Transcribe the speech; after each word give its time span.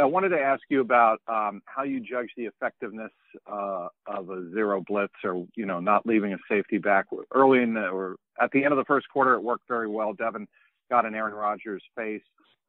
I 0.00 0.04
wanted 0.04 0.30
to 0.30 0.38
ask 0.38 0.62
you 0.68 0.80
about 0.80 1.20
um, 1.28 1.62
how 1.66 1.82
you 1.82 2.00
judge 2.00 2.30
the 2.36 2.44
effectiveness 2.44 3.12
uh, 3.50 3.88
of 4.06 4.30
a 4.30 4.50
zero 4.52 4.82
blitz 4.86 5.14
or, 5.24 5.46
you 5.54 5.66
know, 5.66 5.80
not 5.80 6.06
leaving 6.06 6.32
a 6.32 6.38
safety 6.48 6.78
back. 6.78 7.06
Early 7.34 7.62
in 7.62 7.74
the 7.74 7.88
or 7.88 8.16
at 8.40 8.50
the 8.52 8.64
end 8.64 8.72
of 8.72 8.78
the 8.78 8.84
first 8.84 9.08
quarter, 9.08 9.34
it 9.34 9.42
worked 9.42 9.68
very 9.68 9.88
well. 9.88 10.12
Devin 10.12 10.46
got 10.90 11.04
in 11.04 11.14
Aaron 11.14 11.34
Rodgers' 11.34 11.82
face 11.96 12.22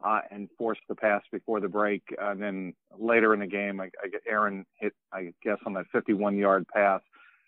uh, 0.04 0.22
and 0.32 0.50
forced 0.58 0.82
the 0.88 0.96
pass 0.96 1.22
before 1.32 1.60
the 1.60 1.68
break. 1.68 2.04
And 2.20 2.42
then 2.42 2.74
later 2.98 3.34
in 3.34 3.40
the 3.40 3.48
game, 3.48 3.82
Aaron 4.28 4.66
hit, 4.80 4.94
I 5.12 5.34
guess, 5.44 5.58
on 5.66 5.74
that 5.74 5.86
51-yard 5.94 6.68
pass. 6.74 7.02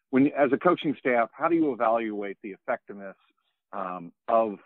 When, 0.10 0.28
as 0.38 0.52
a 0.52 0.58
coaching 0.58 0.96
staff, 1.00 1.30
how 1.32 1.48
do 1.48 1.56
you 1.56 1.72
evaluate 1.72 2.38
the 2.44 2.50
effectiveness 2.50 3.16
um, 3.72 4.12
of 4.28 4.58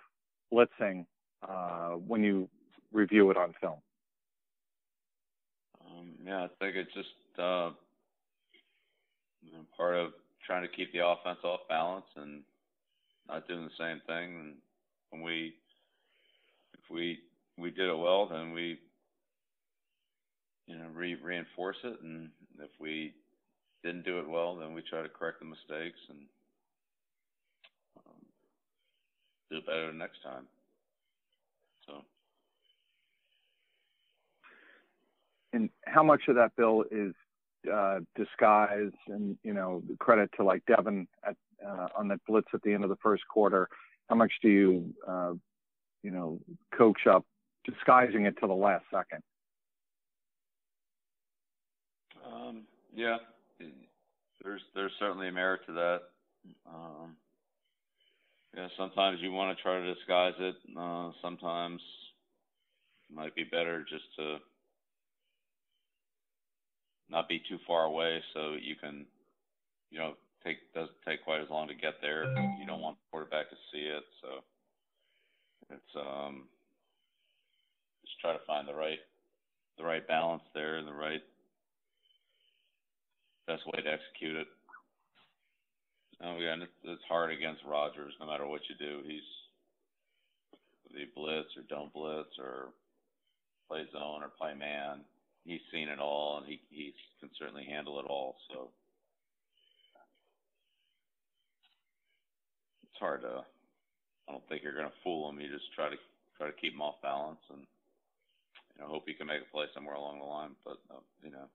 blitzing 0.53 1.05
uh, 1.47 1.91
when 1.91 2.23
you 2.23 2.49
review 2.93 3.29
it 3.31 3.37
on 3.37 3.53
film? 3.59 3.79
Yeah, 6.25 6.45
I 6.45 6.47
think 6.59 6.75
it's 6.77 6.93
just, 6.93 7.09
know, 9.51 9.65
part 9.75 9.95
of 9.95 10.11
trying 10.45 10.61
to 10.63 10.73
keep 10.73 10.93
the 10.93 11.05
offense 11.05 11.39
off 11.43 11.61
balance 11.69 12.05
and 12.15 12.43
not 13.27 13.47
doing 13.47 13.65
the 13.65 13.77
same 13.77 14.01
thing. 14.07 14.39
And 14.39 14.55
when 15.09 15.21
we, 15.21 15.53
if 16.73 16.89
we 16.89 17.19
we 17.57 17.71
did 17.71 17.89
it 17.89 17.97
well, 17.97 18.27
then 18.27 18.53
we, 18.53 18.79
you 20.67 20.77
know, 20.77 20.87
reinforce 21.21 21.77
it. 21.83 21.99
And 22.01 22.29
if 22.59 22.71
we 22.79 23.13
didn't 23.83 24.05
do 24.05 24.19
it 24.19 24.29
well, 24.29 24.55
then 24.55 24.73
we 24.73 24.81
try 24.81 25.01
to 25.01 25.09
correct 25.09 25.39
the 25.39 25.45
mistakes 25.45 25.99
and 26.09 26.19
um, 27.97 28.25
do 29.51 29.57
it 29.57 29.65
better 29.65 29.91
next 29.91 30.23
time. 30.23 30.47
And 35.53 35.69
how 35.85 36.03
much 36.03 36.23
of 36.27 36.35
that, 36.35 36.55
Bill, 36.57 36.83
is 36.91 37.13
uh, 37.71 37.99
disguised 38.15 38.95
and, 39.07 39.37
you 39.43 39.53
know, 39.53 39.81
credit 39.99 40.29
to 40.37 40.43
like 40.43 40.63
Devin 40.65 41.07
uh, 41.25 41.87
on 41.97 42.07
that 42.09 42.19
blitz 42.27 42.47
at 42.53 42.61
the 42.63 42.73
end 42.73 42.83
of 42.83 42.89
the 42.89 42.97
first 42.97 43.23
quarter? 43.27 43.69
How 44.09 44.15
much 44.15 44.33
do 44.41 44.49
you 44.49 44.93
uh, 45.07 45.33
you 46.03 46.11
know, 46.11 46.39
coach 46.77 47.07
up 47.09 47.25
disguising 47.65 48.25
it 48.25 48.35
to 48.41 48.47
the 48.47 48.53
last 48.53 48.83
second? 48.93 49.23
Um, 52.25 52.63
yeah. 52.93 53.17
There's 54.43 54.61
there's 54.75 54.91
certainly 54.99 55.29
a 55.29 55.31
merit 55.31 55.61
to 55.67 55.73
that. 55.73 55.99
Um, 56.67 57.15
yeah, 58.55 58.67
sometimes 58.77 59.19
you 59.21 59.31
wanna 59.31 59.55
try 59.55 59.79
to 59.79 59.93
disguise 59.93 60.33
it. 60.37 60.55
Sometimes 61.21 61.81
it 63.09 63.15
might 63.15 63.33
be 63.35 63.45
better 63.45 63.85
just 63.89 64.03
to 64.17 64.37
not 67.13 67.29
be 67.29 67.41
too 67.47 67.59
far 67.65 67.85
away 67.85 68.19
so 68.33 68.57
you 68.59 68.75
can, 68.75 69.05
you 69.91 69.99
know, 69.99 70.13
take 70.43 70.57
doesn't 70.73 70.97
take 71.07 71.23
quite 71.23 71.41
as 71.41 71.49
long 71.49 71.67
to 71.67 71.75
get 71.75 72.01
there. 72.01 72.25
You 72.59 72.65
don't 72.67 72.81
want 72.81 72.97
the 72.97 73.07
quarterback 73.11 73.49
to 73.49 73.55
see 73.71 73.85
it. 73.85 74.03
So 74.21 74.27
it's 75.69 75.93
um 75.95 76.49
just 78.03 78.19
try 78.19 78.33
to 78.33 78.45
find 78.45 78.67
the 78.67 78.73
right 78.73 78.99
the 79.77 79.83
right 79.83 80.05
balance 80.07 80.43
there 80.53 80.77
and 80.77 80.87
the 80.87 80.93
right 80.93 81.21
best 83.47 83.61
way 83.67 83.81
to 83.81 83.89
execute 83.89 84.35
it. 84.37 84.47
And 86.19 86.37
again, 86.37 86.67
it's 86.83 87.03
hard 87.07 87.31
against 87.31 87.61
Rodgers 87.65 88.13
no 88.19 88.25
matter 88.27 88.47
what 88.47 88.61
you 88.69 88.75
do. 88.75 89.01
He's 89.05 89.21
you 90.93 91.07
blitz 91.15 91.49
or 91.57 91.63
don't 91.69 91.93
blitz 91.93 92.37
or 92.37 92.69
play 93.67 93.85
zone 93.91 94.21
or 94.21 94.29
play 94.37 94.53
man, 94.53 95.01
he's 95.45 95.61
seen 95.71 95.89
it 95.89 95.99
all, 95.99 96.37
and 96.37 96.47
he 96.47 96.59
he 96.69 96.93
can 97.19 97.29
certainly 97.37 97.65
handle 97.65 97.99
it 97.99 98.05
all. 98.05 98.35
So 98.49 98.69
it's 102.83 102.99
hard 102.99 103.21
to. 103.21 103.43
I 104.27 104.31
don't 104.31 104.47
think 104.47 104.63
you're 104.63 104.75
gonna 104.75 104.91
fool 105.03 105.29
him. 105.29 105.39
You 105.39 105.51
just 105.51 105.73
try 105.75 105.89
to 105.89 105.97
try 106.37 106.47
to 106.47 106.53
keep 106.59 106.73
him 106.73 106.81
off 106.81 107.01
balance 107.01 107.41
and, 107.51 107.61
you 108.73 108.81
know, 108.81 108.87
hope 108.87 109.03
he 109.05 109.13
can 109.13 109.27
make 109.27 109.41
a 109.41 109.51
play 109.51 109.65
somewhere 109.73 109.95
along 109.95 110.19
the 110.19 110.25
line. 110.25 110.55
But, 110.65 110.77
uh, 110.89 111.03
you 111.23 111.31
know, 111.31 111.47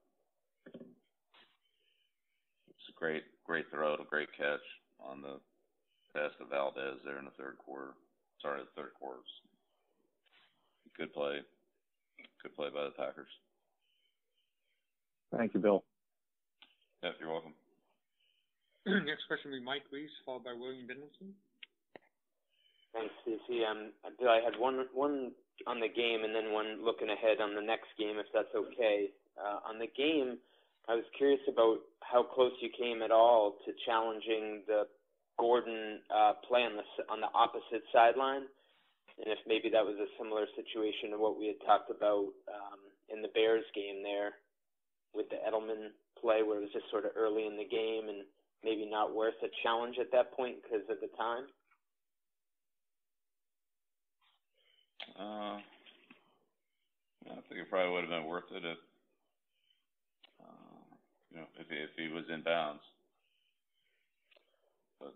it's 2.69 2.88
a 2.88 2.99
great 2.99 3.25
great 3.44 3.70
throw 3.70 3.94
a 3.94 4.05
great 4.09 4.28
catch 4.37 4.65
on 5.00 5.22
the 5.22 5.41
pass 6.15 6.31
to 6.38 6.44
Valdez 6.44 7.00
there 7.05 7.19
in 7.19 7.25
the 7.25 7.37
third 7.38 7.56
quarter. 7.59 7.93
Sorry, 8.43 8.60
the 8.60 8.81
third 8.81 8.93
quarter. 8.94 9.20
Good 10.97 11.12
play. 11.12 11.41
Good 12.43 12.56
play 12.56 12.69
by 12.75 12.84
the 12.84 12.91
Packers. 12.91 13.31
Thank 15.37 15.55
you, 15.55 15.61
Bill. 15.61 15.84
Yeah, 17.03 17.11
you're 17.21 17.31
welcome. 17.31 17.55
Next 19.06 19.27
question 19.28 19.50
will 19.50 19.59
be 19.59 19.65
Mike 19.65 19.84
Reiss, 19.93 20.11
followed 20.25 20.44
by 20.44 20.53
William 20.53 20.87
Dickerson. 20.87 21.34
Thanks, 22.94 23.12
Stacy. 23.22 23.65
Um, 23.65 23.93
Bill, 24.19 24.31
I 24.31 24.41
had 24.41 24.59
one 24.59 24.87
one 24.94 25.33
on 25.67 25.81
the 25.81 25.88
game 25.88 26.25
and 26.25 26.34
then 26.34 26.53
one 26.53 26.84
looking 26.84 27.11
ahead 27.11 27.41
on 27.43 27.55
the 27.55 27.61
next 27.61 27.91
game, 27.99 28.17
if 28.17 28.27
that's 28.33 28.55
okay. 28.55 29.11
Uh, 29.37 29.69
on 29.69 29.78
the 29.78 29.91
game, 29.93 30.38
I 30.88 30.94
was 30.94 31.05
curious 31.17 31.43
about 31.49 31.78
how 32.00 32.22
close 32.22 32.53
you 32.61 32.71
came 32.71 33.03
at 33.03 33.11
all 33.11 33.56
to 33.67 33.72
challenging 33.84 34.62
the 34.67 34.87
Gordon 35.38 36.00
uh, 36.11 36.33
play 36.49 36.65
on 36.65 36.75
the 37.21 37.33
opposite 37.34 37.84
sideline, 37.93 38.49
and 39.21 39.28
if 39.28 39.38
maybe 39.47 39.69
that 39.71 39.84
was 39.84 39.94
a 40.00 40.11
similar 40.19 40.47
situation 40.56 41.11
to 41.12 41.19
what 41.19 41.38
we 41.38 41.47
had 41.47 41.61
talked 41.67 41.91
about 41.91 42.33
um, 42.49 42.81
in 43.12 43.22
the 43.22 43.31
Bears 43.34 43.67
game 43.75 44.03
there 44.03 44.41
with 45.14 45.28
the 45.30 45.36
Edelman 45.36 45.91
play, 46.20 46.42
where 46.42 46.58
it 46.58 46.62
was 46.62 46.72
just 46.72 46.91
sort 46.91 47.04
of 47.04 47.12
early 47.16 47.46
in 47.46 47.56
the 47.56 47.64
game 47.64 48.08
and 48.08 48.24
maybe 48.64 48.88
not 48.88 49.14
worth 49.14 49.34
a 49.42 49.48
challenge 49.62 49.96
at 50.00 50.10
that 50.12 50.32
point 50.32 50.56
because 50.62 50.84
of 50.91 50.98
the 51.00 51.08
time. 51.16 51.44
Uh, 55.19 55.58
I 57.26 57.41
think 57.48 57.60
it 57.60 57.70
probably 57.70 57.92
would've 57.92 58.10
been 58.10 58.26
worth 58.26 58.50
it 58.52 58.64
if, 58.64 58.78
uh, 60.41 60.78
you 61.30 61.36
know, 61.38 61.46
if 61.58 61.90
he 61.96 62.08
was 62.12 62.25
in 62.32 62.42
bounds. 62.42 62.82
But 65.00 65.14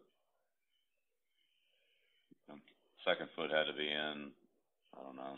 Second 3.05 3.29
foot 3.35 3.51
had 3.51 3.67
to 3.67 3.75
be 3.75 3.87
in. 3.87 4.31
I 4.95 5.03
don't 5.03 5.17
know. 5.17 5.35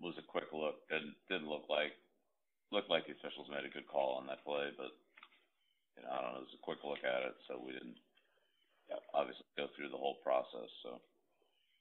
It 0.00 0.04
was 0.04 0.14
a 0.18 0.22
quick 0.22 0.52
look. 0.52 0.88
Didn't 0.88 1.14
Didn't 1.28 1.48
look 1.48 1.68
like 1.68 1.92
the 2.72 3.14
officials 3.14 3.48
made 3.50 3.64
a 3.64 3.72
good 3.72 3.86
call 3.86 4.18
on 4.18 4.26
that 4.26 4.44
play, 4.44 4.70
but, 4.76 4.92
you 5.96 6.02
know, 6.02 6.10
I 6.10 6.20
don't 6.22 6.32
know. 6.32 6.40
It 6.44 6.48
was 6.50 6.58
a 6.58 6.66
quick 6.66 6.82
look 6.84 7.02
at 7.04 7.22
it, 7.26 7.36
so 7.48 7.58
we 7.58 7.72
didn't 7.72 7.98
obviously 9.14 9.46
go 9.56 9.66
through 9.74 9.90
the 9.90 9.98
whole 9.98 10.18
process, 10.22 10.70
so. 10.82 11.00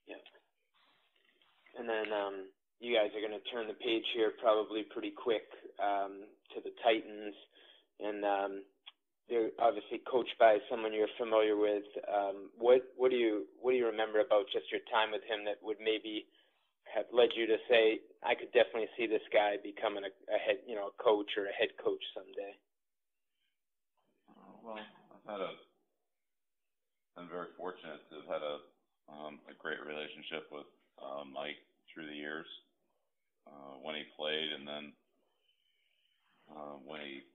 Yeah. 0.07 0.21
And 1.77 1.89
then 1.89 2.13
um 2.13 2.49
you 2.79 2.93
guys 2.95 3.09
are 3.15 3.21
gonna 3.21 3.41
turn 3.51 3.67
the 3.67 3.77
page 3.79 4.05
here 4.13 4.33
probably 4.41 4.83
pretty 4.83 5.11
quick 5.11 5.47
to 5.79 6.61
the 6.63 6.71
Titans. 6.83 7.35
And 7.99 8.23
um, 8.25 8.63
they're 9.29 9.49
obviously 9.59 10.01
coached 10.09 10.35
by 10.37 10.59
someone 10.69 10.93
you're 10.93 11.11
familiar 11.17 11.55
with. 11.55 11.83
What 12.57 12.81
What 12.97 13.11
do 13.11 13.17
you 13.17 13.47
What 13.59 13.71
do 13.71 13.77
you 13.77 13.87
remember 13.87 14.19
about 14.19 14.45
just 14.51 14.71
your 14.71 14.81
time 14.91 15.11
with 15.11 15.23
him 15.23 15.45
that 15.45 15.63
would 15.63 15.77
maybe 15.79 16.27
have 16.95 17.11
led 17.11 17.29
you 17.35 17.45
to 17.45 17.57
say, 17.69 17.99
"I 18.23 18.35
could 18.35 18.51
definitely 18.55 18.89
see 18.95 19.05
this 19.05 19.23
guy 19.31 19.57
becoming 19.61 20.03
a 20.07 20.39
head, 20.39 20.63
you 20.65 20.75
know, 20.75 20.87
a 20.87 21.03
coach 21.03 21.29
or 21.37 21.45
a 21.45 21.53
head 21.53 21.75
coach 21.77 22.03
someday"? 22.15 22.55
Uh, 24.31 24.55
well, 24.63 24.79
I've 24.79 25.27
had 25.27 25.41
a, 25.41 25.51
I'm 27.17 27.27
very 27.27 27.51
fortunate 27.57 27.99
to 28.09 28.15
have 28.23 28.29
had 28.39 28.43
a 28.43 28.55
um, 29.11 29.39
great 29.59 29.83
relationship 29.83 30.47
with 30.51 30.67
uh, 30.97 31.27
Mike 31.27 31.59
through 31.93 32.07
the 32.07 32.15
years 32.15 32.47
uh, 33.45 33.77
when 33.83 33.95
he 33.95 34.03
played 34.17 34.51
and 34.55 34.67
then 34.67 34.93
when 36.85 37.01
he 37.01 37.25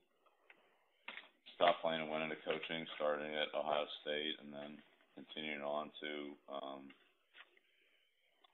stopped 1.53 1.83
playing 1.83 2.01
and 2.01 2.09
went 2.09 2.23
into 2.23 2.39
coaching, 2.41 2.87
starting 2.95 3.29
at 3.35 3.53
Ohio 3.53 3.85
State 4.01 4.39
and 4.41 4.49
then 4.49 4.79
continuing 5.13 5.61
on 5.61 5.91
to 6.01 6.11
um, 6.49 6.81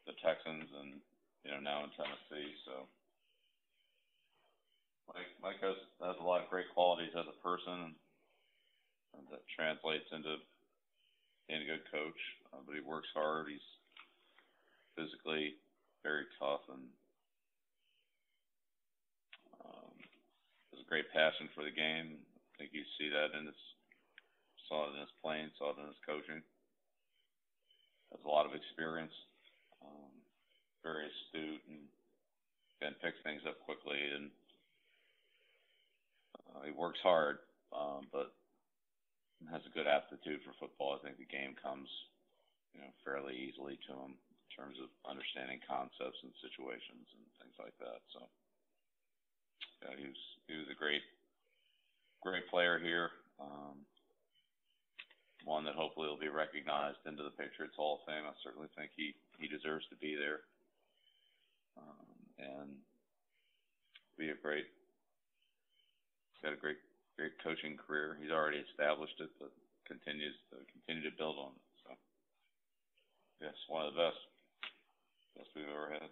the 0.07 0.15
Texans 0.24 0.71
and, 0.71 1.04
you 1.44 1.51
know, 1.51 1.59
now 1.59 1.83
in 1.83 1.92
Tennessee. 1.94 2.56
So 2.63 2.88
Mike 5.44 5.59
has 5.59 5.75
a 6.01 6.24
lot 6.24 6.42
of 6.44 6.50
great 6.50 6.71
qualities 6.74 7.12
as 7.15 7.27
a 7.27 7.44
person 7.44 7.95
and 9.15 9.24
that 9.31 9.44
translates 9.51 10.07
into 10.15 10.39
being 11.48 11.63
a 11.63 11.71
good 11.75 11.86
coach. 11.92 12.21
Uh, 12.54 12.63
but 12.63 12.75
he 12.75 12.83
works 12.83 13.12
hard. 13.12 13.51
He's 13.51 13.69
physically 14.95 15.59
very 16.04 16.24
tough 16.39 16.63
and 16.71 16.88
um, 19.63 19.95
has 20.71 20.80
a 20.80 20.89
great 20.89 21.12
passion 21.12 21.51
for 21.51 21.68
the 21.68 21.75
game. 21.75 22.15
I 22.15 22.54
think 22.56 22.71
you 22.71 22.88
see 22.95 23.12
that 23.12 23.36
in 23.38 23.45
his 23.45 23.59
playing, 25.27 25.51
saw 25.59 25.75
it 25.75 25.81
in 25.81 25.92
his 25.92 26.04
coaching. 26.07 26.42
Has 28.15 28.24
a 28.24 28.31
lot 28.31 28.48
of 28.48 28.56
experience, 28.56 29.12
very 30.88 31.04
astute 31.12 31.64
and 31.68 31.84
and 32.80 32.94
picks 33.02 33.18
things 33.26 33.42
up 33.44 33.58
quickly 33.66 33.98
and 33.98 34.30
uh, 36.54 36.64
he 36.64 36.72
works 36.72 37.02
hard, 37.02 37.42
um, 37.74 38.06
but 38.14 38.32
has 39.52 39.66
a 39.66 39.76
good 39.76 39.90
aptitude 39.90 40.42
for 40.46 40.54
football. 40.58 40.98
I 40.98 41.02
think 41.02 41.18
the 41.18 41.30
game 41.30 41.54
comes, 41.58 41.90
you 42.74 42.82
know, 42.82 42.90
fairly 43.06 43.38
easily 43.38 43.78
to 43.90 43.94
him 43.94 44.14
in 44.18 44.50
terms 44.54 44.78
of 44.82 44.90
understanding 45.06 45.62
concepts 45.66 46.22
and 46.22 46.34
situations 46.42 47.06
and 47.14 47.26
things 47.42 47.58
like 47.58 47.76
that. 47.82 48.02
So, 48.14 48.22
yeah, 49.84 49.94
he 49.98 50.06
was 50.10 50.22
he 50.50 50.56
was 50.58 50.70
a 50.70 50.78
great 50.78 51.06
great 52.22 52.50
player 52.50 52.78
here. 52.82 53.10
Um, 53.38 53.86
one 55.48 55.64
that 55.64 55.80
hopefully 55.80 56.12
will 56.12 56.20
be 56.20 56.28
recognized 56.28 57.00
into 57.08 57.24
the 57.24 57.32
Patriots 57.32 57.80
Hall 57.80 58.04
of 58.04 58.06
Fame. 58.06 58.28
I 58.28 58.36
certainly 58.44 58.68
think 58.76 58.92
he 59.00 59.16
he 59.40 59.48
deserves 59.48 59.88
to 59.88 59.96
be 59.96 60.20
there 60.20 60.44
um, 61.80 62.12
and 62.36 62.70
be 64.20 64.28
a 64.28 64.36
great. 64.36 64.68
He's 66.36 66.44
got 66.44 66.52
a 66.52 66.60
great 66.60 66.84
great 67.16 67.32
coaching 67.40 67.80
career. 67.80 68.20
He's 68.20 68.30
already 68.30 68.60
established 68.68 69.16
it, 69.24 69.32
but 69.40 69.56
continues 69.88 70.36
to 70.52 70.60
continue 70.68 71.08
to 71.08 71.16
build 71.16 71.40
on 71.40 71.56
it. 71.56 71.68
So, 71.88 71.90
yes, 73.40 73.56
one 73.72 73.88
of 73.88 73.96
the 73.96 74.04
best 74.04 74.20
best 75.40 75.50
we've 75.56 75.72
ever 75.72 75.96
had. 75.96 76.12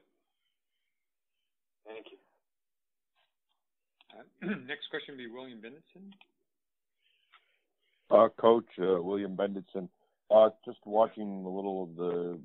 Thank 1.83 2.07
you. 2.07 2.19
Uh, 4.15 4.63
next 4.71 4.87
question 4.87 5.19
will 5.19 5.27
be 5.27 5.29
William 5.29 5.59
Benditson. 5.59 6.15
Uh, 8.09 8.27
Coach 8.39 8.65
uh, 8.79 9.01
William 9.01 9.35
Benditson. 9.35 9.89
Uh, 10.29 10.49
just 10.65 10.79
watching 10.85 11.43
a 11.45 11.49
little 11.49 11.83
of 11.83 11.95
the 11.95 12.39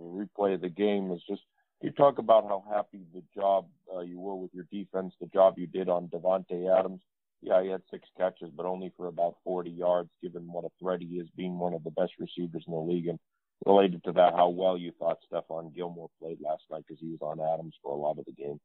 replay 0.00 0.54
of 0.54 0.60
the 0.60 0.68
game 0.68 1.10
is 1.12 1.20
just 1.28 1.42
you 1.82 1.90
talk 1.90 2.18
about 2.18 2.44
how 2.44 2.64
happy 2.72 3.04
the 3.14 3.22
job 3.34 3.66
uh, 3.94 4.00
you 4.00 4.18
were 4.18 4.34
with 4.34 4.52
your 4.52 4.66
defense, 4.72 5.14
the 5.20 5.26
job 5.28 5.58
you 5.58 5.66
did 5.66 5.88
on 5.88 6.08
Davante 6.08 6.78
Adams. 6.78 7.00
Yeah, 7.40 7.62
he 7.62 7.68
had 7.68 7.82
six 7.90 8.08
catches, 8.16 8.50
but 8.56 8.66
only 8.66 8.92
for 8.96 9.06
about 9.06 9.36
40 9.44 9.70
yards, 9.70 10.10
given 10.20 10.50
what 10.50 10.64
a 10.64 10.70
threat 10.80 11.00
he 11.00 11.18
is, 11.18 11.28
being 11.36 11.58
one 11.58 11.72
of 11.72 11.84
the 11.84 11.92
best 11.92 12.12
receivers 12.18 12.64
in 12.66 12.72
the 12.72 12.80
league. 12.80 13.06
And 13.06 13.18
related 13.64 14.02
to 14.04 14.12
that, 14.12 14.34
how 14.34 14.48
well 14.48 14.76
you 14.76 14.92
thought 14.98 15.18
Stephon 15.32 15.74
Gilmore 15.74 16.10
played 16.20 16.38
last 16.40 16.64
night 16.70 16.84
because 16.86 17.00
he 17.00 17.10
was 17.10 17.20
on 17.22 17.38
Adams 17.54 17.74
for 17.80 17.92
a 17.92 17.96
lot 17.96 18.18
of 18.18 18.24
the 18.24 18.32
game. 18.32 18.58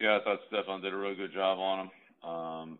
Yeah, 0.00 0.18
I 0.18 0.24
thought 0.24 0.40
Stephon 0.50 0.82
did 0.82 0.94
a 0.94 0.96
really 0.96 1.14
good 1.14 1.34
job 1.34 1.58
on 1.58 1.78
him. 1.80 2.30
Um, 2.30 2.78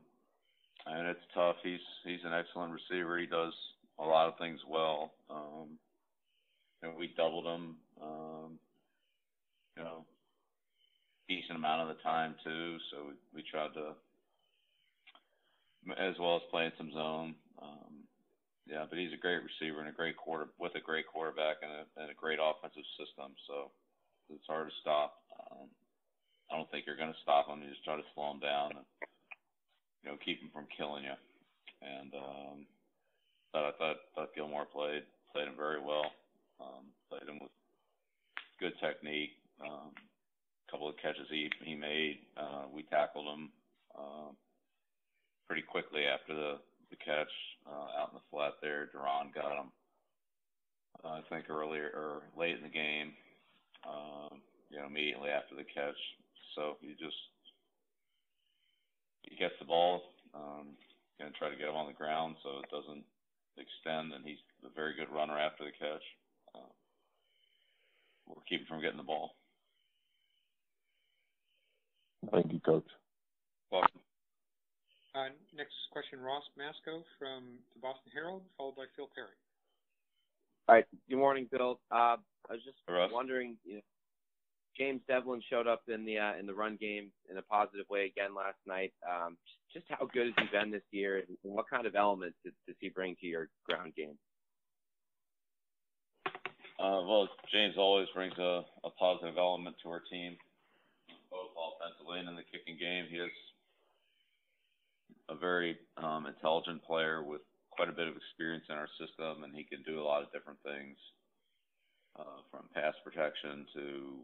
and 0.87 1.07
it's 1.09 1.25
tough. 1.35 1.57
He's 1.63 1.81
he's 2.05 2.25
an 2.25 2.33
excellent 2.33 2.73
receiver. 2.73 3.19
He 3.19 3.27
does 3.27 3.55
a 3.99 4.05
lot 4.05 4.29
of 4.29 4.39
things 4.39 4.61
well. 4.69 5.13
Um, 5.31 5.79
you 6.83 6.93
we 6.99 7.15
doubled 7.17 7.47
him. 7.47 7.77
Um, 8.03 8.59
you 9.77 9.85
know, 9.85 10.05
decent 11.29 11.57
amount 11.57 11.89
of 11.89 11.97
the 11.97 12.03
time 12.03 12.35
too. 12.45 12.77
So 12.91 12.97
we, 13.09 13.15
we 13.35 13.43
tried 13.43 13.75
to, 13.75 13.95
as 15.97 16.15
well 16.19 16.37
as 16.37 16.43
playing 16.51 16.73
some 16.77 16.93
zone. 16.93 17.35
Um, 17.61 18.05
yeah, 18.67 18.85
but 18.89 18.99
he's 18.99 19.13
a 19.13 19.21
great 19.21 19.41
receiver 19.43 19.81
and 19.81 19.89
a 19.89 19.97
great 19.97 20.17
quarter 20.17 20.47
with 20.59 20.75
a 20.75 20.81
great 20.81 21.07
quarterback 21.07 21.57
and 21.63 21.73
a, 21.73 21.85
and 22.03 22.11
a 22.11 22.15
great 22.15 22.39
offensive 22.43 22.87
system. 22.99 23.33
So 23.47 23.71
it's 24.31 24.47
hard 24.47 24.69
to 24.69 24.75
stop. 24.81 25.23
Um, 25.51 25.69
I 26.51 26.57
don't 26.57 26.71
think 26.71 26.87
you're 26.87 27.01
going 27.01 27.13
to 27.13 27.23
stop 27.23 27.49
him. 27.49 27.63
You 27.63 27.71
just 27.71 27.85
try 27.85 27.97
to 27.97 28.07
slow 28.15 28.31
him 28.31 28.41
down 28.41 28.77
and 28.77 28.85
you 30.03 30.11
know 30.11 30.19
keep 30.25 30.41
him 30.41 30.51
from 30.53 30.67
killing 30.77 31.05
you. 31.05 31.17
And 31.83 32.13
um, 32.15 32.67
but 33.53 33.65
I 33.65 33.71
thought 33.79 33.97
thought 34.15 34.35
Gilmore 34.35 34.67
played 34.67 35.03
played 35.33 35.49
him 35.49 35.57
very 35.57 35.81
well. 35.81 36.13
Um, 36.61 36.91
played 37.09 37.29
him 37.29 37.39
with 37.41 37.51
good 38.61 38.73
technique. 38.81 39.35
Um, 39.61 39.91
a 39.95 40.71
couple 40.71 40.89
of 40.89 40.97
catches 41.03 41.27
he 41.31 41.51
he 41.65 41.75
made. 41.75 42.19
Uh, 42.37 42.65
we 42.73 42.83
tackled 42.85 43.27
him 43.27 43.51
uh, 43.99 44.31
pretty 45.47 45.63
quickly 45.63 46.05
after 46.05 46.35
the 46.35 46.59
the 46.91 46.97
catch 46.97 47.33
uh, 47.67 48.01
out 48.01 48.11
in 48.13 48.19
the 48.19 48.29
flat 48.31 48.55
there. 48.63 48.91
Duron 48.95 49.35
got 49.35 49.59
him. 49.59 49.71
Uh, 51.05 51.19
I 51.19 51.23
think 51.31 51.51
earlier 51.51 51.91
or 51.95 52.23
late 52.39 52.57
in 52.57 52.63
the 52.63 52.69
game. 52.69 53.13
Um, 53.83 54.39
you 54.71 54.79
know, 54.79 54.87
immediately 54.87 55.29
after 55.29 55.57
the 55.57 55.65
catch. 55.65 55.99
So 56.55 56.77
he 56.81 56.93
just 56.93 57.17
he 59.23 59.37
gets 59.37 59.55
the 59.59 59.67
ball. 59.67 60.03
Um, 60.35 60.77
gonna 61.19 61.31
try 61.39 61.51
to 61.51 61.57
get 61.57 61.69
him 61.69 61.77
on 61.77 61.87
the 61.87 61.93
ground 61.93 62.37
so 62.43 62.59
it 62.63 62.71
doesn't 62.71 63.05
extend, 63.57 64.13
and 64.13 64.25
he's 64.25 64.41
a 64.65 64.71
very 64.75 64.95
good 64.95 65.13
runner 65.13 65.39
after 65.39 65.65
the 65.65 65.73
catch. 65.73 66.03
Uh, 66.55 66.73
we'll 68.27 68.43
keep 68.49 68.61
him 68.61 68.67
from 68.67 68.81
getting 68.81 68.97
the 68.97 69.03
ball. 69.03 69.37
Thank 72.31 72.53
you, 72.53 72.61
Coach. 72.61 72.87
Welcome. 73.71 74.01
Uh, 75.15 75.29
next 75.55 75.75
question, 75.93 76.21
Ross 76.21 76.45
Masco 76.57 77.05
from 77.19 77.59
the 77.75 77.81
Boston 77.81 78.11
Herald, 78.15 78.43
followed 78.57 78.77
by 78.77 78.85
Phil 78.97 79.11
Perry. 79.15 79.37
All 80.69 80.77
right. 80.77 80.87
Good 81.11 81.19
morning, 81.19 81.49
Bill. 81.51 81.81
Uh, 81.91 82.17
I 82.49 82.53
was 82.57 82.63
just 82.65 82.79
Hey, 82.87 82.95
Russ. 82.95 83.11
wondering, 83.13 83.57
you 83.65 83.75
know, 83.77 83.81
James 84.77 85.01
Develin 85.09 85.43
showed 85.51 85.67
up 85.67 85.83
in 85.89 86.05
the 86.05 86.19
uh, 86.19 86.33
in 86.39 86.47
the 86.47 86.55
run 86.55 86.77
game 86.81 87.11
in 87.31 87.39
a 87.39 87.43
positive 87.43 87.87
way 87.91 88.07
again 88.07 88.35
last 88.35 88.59
night. 88.67 88.93
Um, 89.05 89.37
just 89.73 89.87
how 89.89 90.09
good 90.13 90.27
has 90.27 90.35
he 90.39 90.57
been 90.57 90.71
this 90.71 90.83
year, 90.91 91.19
and 91.19 91.37
what 91.43 91.69
kind 91.69 91.87
of 91.87 91.95
elements 91.95 92.37
does, 92.45 92.55
does 92.67 92.77
he 92.81 92.89
bring 92.89 93.17
to 93.21 93.27
your 93.27 93.49
ground 93.69 93.95
game? 93.97 94.19
Uh, 96.79 97.01
well, 97.07 97.29
James 97.53 97.75
always 97.79 98.09
brings 98.15 98.37
a, 98.39 98.65
a 98.85 98.91
positive 98.99 99.39
element 99.39 99.77
to 99.83 99.89
our 99.89 100.03
team, 100.11 100.37
both 101.31 101.55
offensively 101.55 102.19
and 102.19 102.29
in 102.29 102.35
the 102.35 102.43
kicking 102.51 102.77
game. 102.79 103.07
He 103.09 103.17
is 103.17 103.31
a 105.29 105.37
very 105.37 105.79
um, 105.97 106.27
intelligent 106.27 106.83
player 106.85 107.23
with 107.23 107.43
quite 107.71 107.89
a 107.89 107.93
bit 107.93 108.09
of 108.09 108.17
experience 108.17 108.65
in 108.69 108.75
our 108.75 108.89
system, 108.99 109.45
and 109.45 109.55
he 109.55 109.65
can 109.65 109.83
do 109.87 110.01
a 110.01 110.05
lot 110.05 110.23
of 110.23 110.33
different 110.33 110.59
things, 110.65 110.97
uh, 112.19 112.43
from 112.51 112.69
pass 112.75 112.95
protection 113.05 113.65
to 113.75 114.21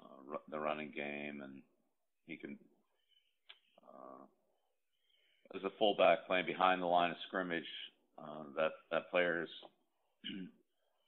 uh, 0.00 0.36
the 0.50 0.58
running 0.58 0.92
game, 0.94 1.40
and 1.42 1.62
he 2.26 2.36
can, 2.36 2.58
uh, 3.86 4.24
as 5.56 5.62
a 5.64 5.70
fullback 5.78 6.26
playing 6.26 6.46
behind 6.46 6.82
the 6.82 6.86
line 6.86 7.10
of 7.10 7.16
scrimmage, 7.28 7.64
uh, 8.18 8.44
that 8.56 8.72
that 8.90 9.10
player 9.10 9.42
is 9.42 9.48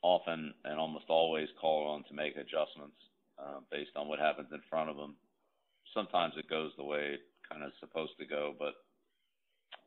often 0.02 0.52
and 0.64 0.78
almost 0.78 1.06
always 1.08 1.48
called 1.60 1.88
on 1.88 2.04
to 2.04 2.14
make 2.14 2.36
adjustments 2.36 2.96
uh, 3.38 3.60
based 3.70 3.90
on 3.96 4.08
what 4.08 4.18
happens 4.18 4.48
in 4.52 4.60
front 4.68 4.90
of 4.90 4.96
them. 4.96 5.16
Sometimes 5.94 6.34
it 6.36 6.50
goes 6.50 6.72
the 6.76 6.84
way 6.84 7.14
it 7.14 7.20
kind 7.50 7.62
of 7.62 7.72
supposed 7.80 8.12
to 8.18 8.26
go, 8.26 8.54
but 8.58 8.74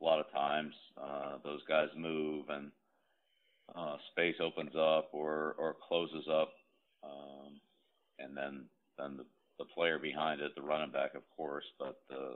a 0.02 0.04
lot 0.04 0.20
of 0.20 0.32
times 0.32 0.74
uh, 1.02 1.38
those 1.44 1.62
guys 1.68 1.90
move 1.96 2.46
and 2.50 2.72
uh, 3.76 3.98
space 4.12 4.36
opens 4.42 4.76
up 4.76 5.10
or 5.14 5.56
or 5.60 5.76
closes 5.88 6.28
up, 6.32 6.52
um, 7.04 7.60
and 8.18 8.36
then 8.36 8.66
then 9.00 9.18
the, 9.18 9.26
the 9.58 9.66
player 9.66 9.98
behind 9.98 10.42
it, 10.42 10.54
the 10.56 10.62
running 10.62 10.92
back, 10.92 11.16
of 11.16 11.24
course, 11.36 11.66
but 11.80 11.98
the 12.10 12.36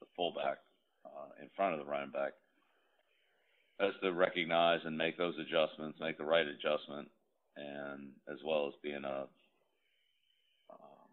the 0.00 0.06
fullback 0.16 0.58
uh, 1.04 1.28
in 1.42 1.48
front 1.54 1.74
of 1.74 1.80
the 1.80 1.90
running 1.90 2.10
back 2.10 2.32
has 3.78 3.92
to 4.02 4.12
recognize 4.12 4.80
and 4.84 4.96
make 4.96 5.16
those 5.16 5.34
adjustments, 5.38 5.98
make 6.00 6.18
the 6.18 6.24
right 6.24 6.46
adjustment, 6.46 7.08
and 7.56 8.10
as 8.30 8.38
well 8.44 8.68
as 8.68 8.74
being 8.82 9.04
a 9.04 9.26
um, 10.70 11.08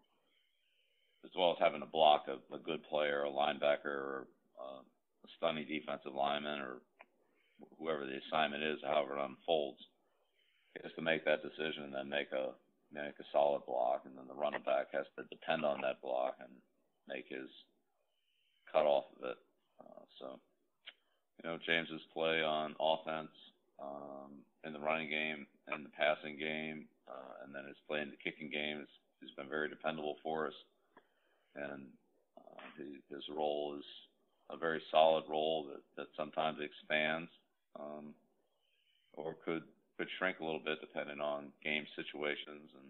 as 1.24 1.30
well 1.36 1.52
as 1.52 1.58
having 1.60 1.80
to 1.80 1.86
block 1.86 2.26
a, 2.28 2.54
a 2.54 2.58
good 2.58 2.82
player, 2.84 3.24
a 3.24 3.30
linebacker, 3.30 3.86
or 3.86 4.26
uh, 4.60 4.80
a 4.80 5.28
stunning 5.36 5.66
defensive 5.66 6.14
lineman, 6.14 6.60
or 6.60 6.76
whoever 7.78 8.06
the 8.06 8.20
assignment 8.28 8.62
is, 8.62 8.78
however 8.84 9.16
it 9.16 9.24
unfolds. 9.24 9.80
Has 10.82 10.92
to 10.94 11.02
make 11.02 11.24
that 11.24 11.42
decision 11.42 11.84
and 11.84 11.94
then 11.94 12.08
make 12.08 12.30
a 12.30 12.54
make 12.92 13.18
a 13.20 13.26
solid 13.32 13.62
block, 13.66 14.02
and 14.04 14.16
then 14.16 14.26
the 14.28 14.34
running 14.34 14.62
back 14.62 14.88
has 14.92 15.06
to 15.16 15.24
depend 15.30 15.64
on 15.64 15.80
that 15.82 16.00
block 16.00 16.36
and 16.40 16.50
make 17.08 17.26
his 17.28 17.48
cut 18.72 18.86
off 18.86 19.04
of 19.16 19.30
it. 19.30 19.38
Uh, 19.80 20.04
so 20.18 20.40
you 21.42 21.50
know, 21.50 21.58
James's 21.64 22.02
play 22.12 22.42
on 22.42 22.74
offense, 22.80 23.30
um, 23.80 24.42
in 24.64 24.72
the 24.72 24.80
running 24.80 25.08
game 25.08 25.46
and 25.68 25.84
the 25.84 25.90
passing 25.90 26.38
game, 26.38 26.86
uh, 27.08 27.44
and 27.44 27.54
then 27.54 27.64
his 27.66 27.76
play 27.86 28.00
in 28.00 28.10
the 28.10 28.16
kicking 28.22 28.50
game 28.50 28.78
has, 28.78 28.92
has 29.22 29.30
been 29.36 29.48
very 29.48 29.68
dependable 29.68 30.16
for 30.22 30.48
us. 30.48 30.58
And 31.54 31.86
uh, 32.36 32.60
his, 32.76 33.00
his 33.10 33.24
role 33.34 33.76
is 33.78 33.84
a 34.50 34.56
very 34.56 34.80
solid 34.90 35.24
role 35.28 35.66
that, 35.70 35.82
that 35.96 36.08
sometimes 36.16 36.58
expands, 36.60 37.30
um, 37.78 38.14
or 39.14 39.36
could 39.44 39.62
could 39.98 40.08
shrink 40.18 40.38
a 40.38 40.44
little 40.44 40.62
bit 40.62 40.80
depending 40.80 41.20
on 41.20 41.50
game 41.62 41.84
situations 41.96 42.70
and 42.72 42.88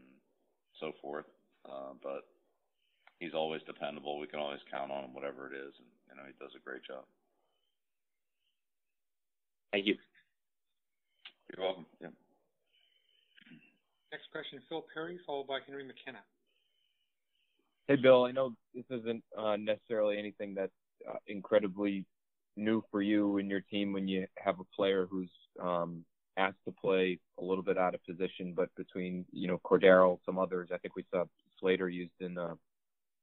so 0.79 0.93
forth. 1.01 1.25
Uh, 1.65 1.97
but 2.03 2.29
he's 3.19 3.35
always 3.35 3.63
dependable. 3.67 4.21
We 4.21 4.27
can 4.27 4.39
always 4.39 4.61
count 4.71 4.93
on 4.93 5.05
him, 5.05 5.15
whatever 5.15 5.47
it 5.47 5.57
is, 5.57 5.73
and 5.81 5.89
you 6.09 6.15
know 6.15 6.23
he 6.29 6.35
does 6.39 6.53
a 6.55 6.63
great 6.63 6.85
job. 6.85 7.05
Thank 9.73 9.87
you. 9.87 9.97
You're 11.57 11.67
welcome. 11.67 11.87
Yeah. 12.01 12.09
Next 14.13 14.31
question, 14.33 14.61
Phil 14.69 14.85
Perry, 14.93 15.19
followed 15.27 15.47
by 15.47 15.59
Henry 15.67 15.85
McKenna. 15.85 16.21
Hey, 17.89 17.97
Bill. 17.97 18.25
I 18.25 18.33
know 18.33 18.55
this 18.75 18.85
isn't 18.91 19.23
uh, 19.37 19.57
necessarily 19.57 20.19
anything 20.19 20.55
that's 20.55 20.73
uh, 21.09 21.17
incredibly 21.27 22.05
new 22.57 22.83
for 22.91 23.03
you 23.03 23.39
and 23.39 23.51
your 23.51 23.61
team 23.61 23.93
when 23.93 24.09
you 24.09 24.27
have 24.39 24.61
a 24.61 24.77
player 24.77 25.07
who's 25.11 25.31
um, 25.63 26.05
asked 26.39 26.65
to 26.65 26.73
play 26.73 27.19
a 27.39 27.45
little 27.45 27.65
bit 27.65 27.77
out 27.77 27.95
of 27.95 28.05
position, 28.05 28.55
but 28.57 28.69
between 28.77 29.27
you 29.33 29.49
know 29.49 29.61
Cordarrelle, 29.65 30.21
some 30.25 30.39
others, 30.39 30.71
I 30.73 30.79
think 30.79 30.97
we 30.97 31.05
saw 31.11 31.25
Slater 31.61 31.89
used 31.89 32.13
in 32.21 32.39
a, 32.39 32.57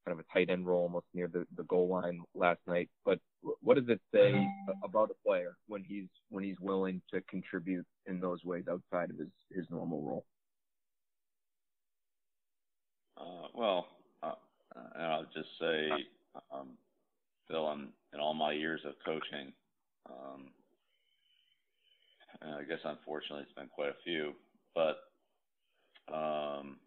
kind 0.06 0.20
of 0.20 0.20
a 0.20 0.34
tight 0.34 0.50
end 0.50 0.68
role 0.68 0.84
almost 0.84 1.06
near 1.14 1.28
the, 1.28 1.48
the 1.58 1.64
goal 1.64 1.88
line 1.88 2.22
last 2.36 2.60
night. 2.68 2.90
But 3.06 3.20
what 3.62 3.76
does 3.76 3.90
it 3.90 4.02
say 4.14 4.48
about 4.84 5.10
a 5.10 5.28
player 5.28 5.56
when 5.68 5.84
he's 5.84 6.08
when 6.30 6.44
he's 6.44 6.60
willing 6.60 7.02
to 7.14 7.22
contribute 7.22 7.86
in 8.06 8.20
those 8.20 8.44
ways 8.44 8.66
outside 8.70 9.10
of 9.10 9.18
his 9.18 9.30
his 9.52 9.66
normal 9.72 10.02
role? 10.02 10.26
Uh, 13.18 13.48
well, 13.54 13.88
uh, 14.22 14.34
and 14.96 15.04
I'll 15.04 15.24
just 15.34 15.50
say, 15.60 15.90
um, 16.54 16.72
Phil, 17.48 17.72
in, 17.72 17.88
in 18.14 18.20
all 18.20 18.34
my 18.34 18.52
years 18.52 18.82
of 18.86 18.94
coaching, 19.06 19.54
um, 20.10 20.50
I 22.42 22.64
guess 22.64 22.80
unfortunately 22.84 23.44
it's 23.44 23.54
been 23.54 23.68
quite 23.68 23.90
a 23.90 24.04
few, 24.04 24.34
but 24.74 24.98
um, 26.14 26.78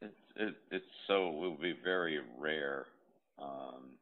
it's 0.00 0.14
it, 0.36 0.54
it's 0.70 0.84
so 1.06 1.28
it 1.28 1.34
will 1.34 1.56
be 1.56 1.74
very 1.84 2.20
rare. 2.38 2.86
Um, 3.40 3.98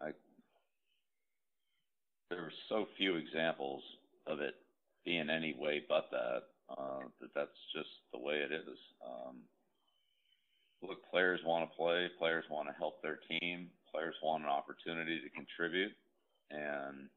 I 0.00 0.10
there 2.30 2.40
are 2.40 2.52
so 2.68 2.86
few 2.96 3.16
examples 3.16 3.82
of 4.26 4.40
it 4.40 4.54
being 5.04 5.28
any 5.28 5.54
way 5.58 5.82
but 5.88 6.06
that 6.10 6.42
uh, 6.70 7.00
that 7.20 7.34
that's 7.34 7.60
just 7.74 7.90
the 8.12 8.18
way 8.18 8.36
it 8.36 8.52
is. 8.52 8.78
Um, 9.04 9.36
look, 10.82 10.98
players 11.10 11.40
want 11.44 11.68
to 11.68 11.76
play, 11.76 12.08
players 12.18 12.44
want 12.50 12.68
to 12.68 12.74
help 12.74 13.02
their 13.02 13.18
team, 13.28 13.68
players 13.92 14.14
want 14.22 14.44
an 14.44 14.48
opportunity 14.48 15.20
to 15.20 15.28
contribute, 15.30 15.92
and 16.50 17.08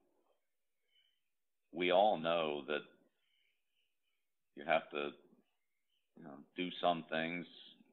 we 1.73 1.91
all 1.91 2.17
know 2.17 2.63
that 2.67 2.81
you 4.55 4.63
have 4.65 4.89
to 4.89 5.09
you 6.17 6.23
know, 6.23 6.33
do 6.55 6.69
some 6.81 7.03
things 7.09 7.45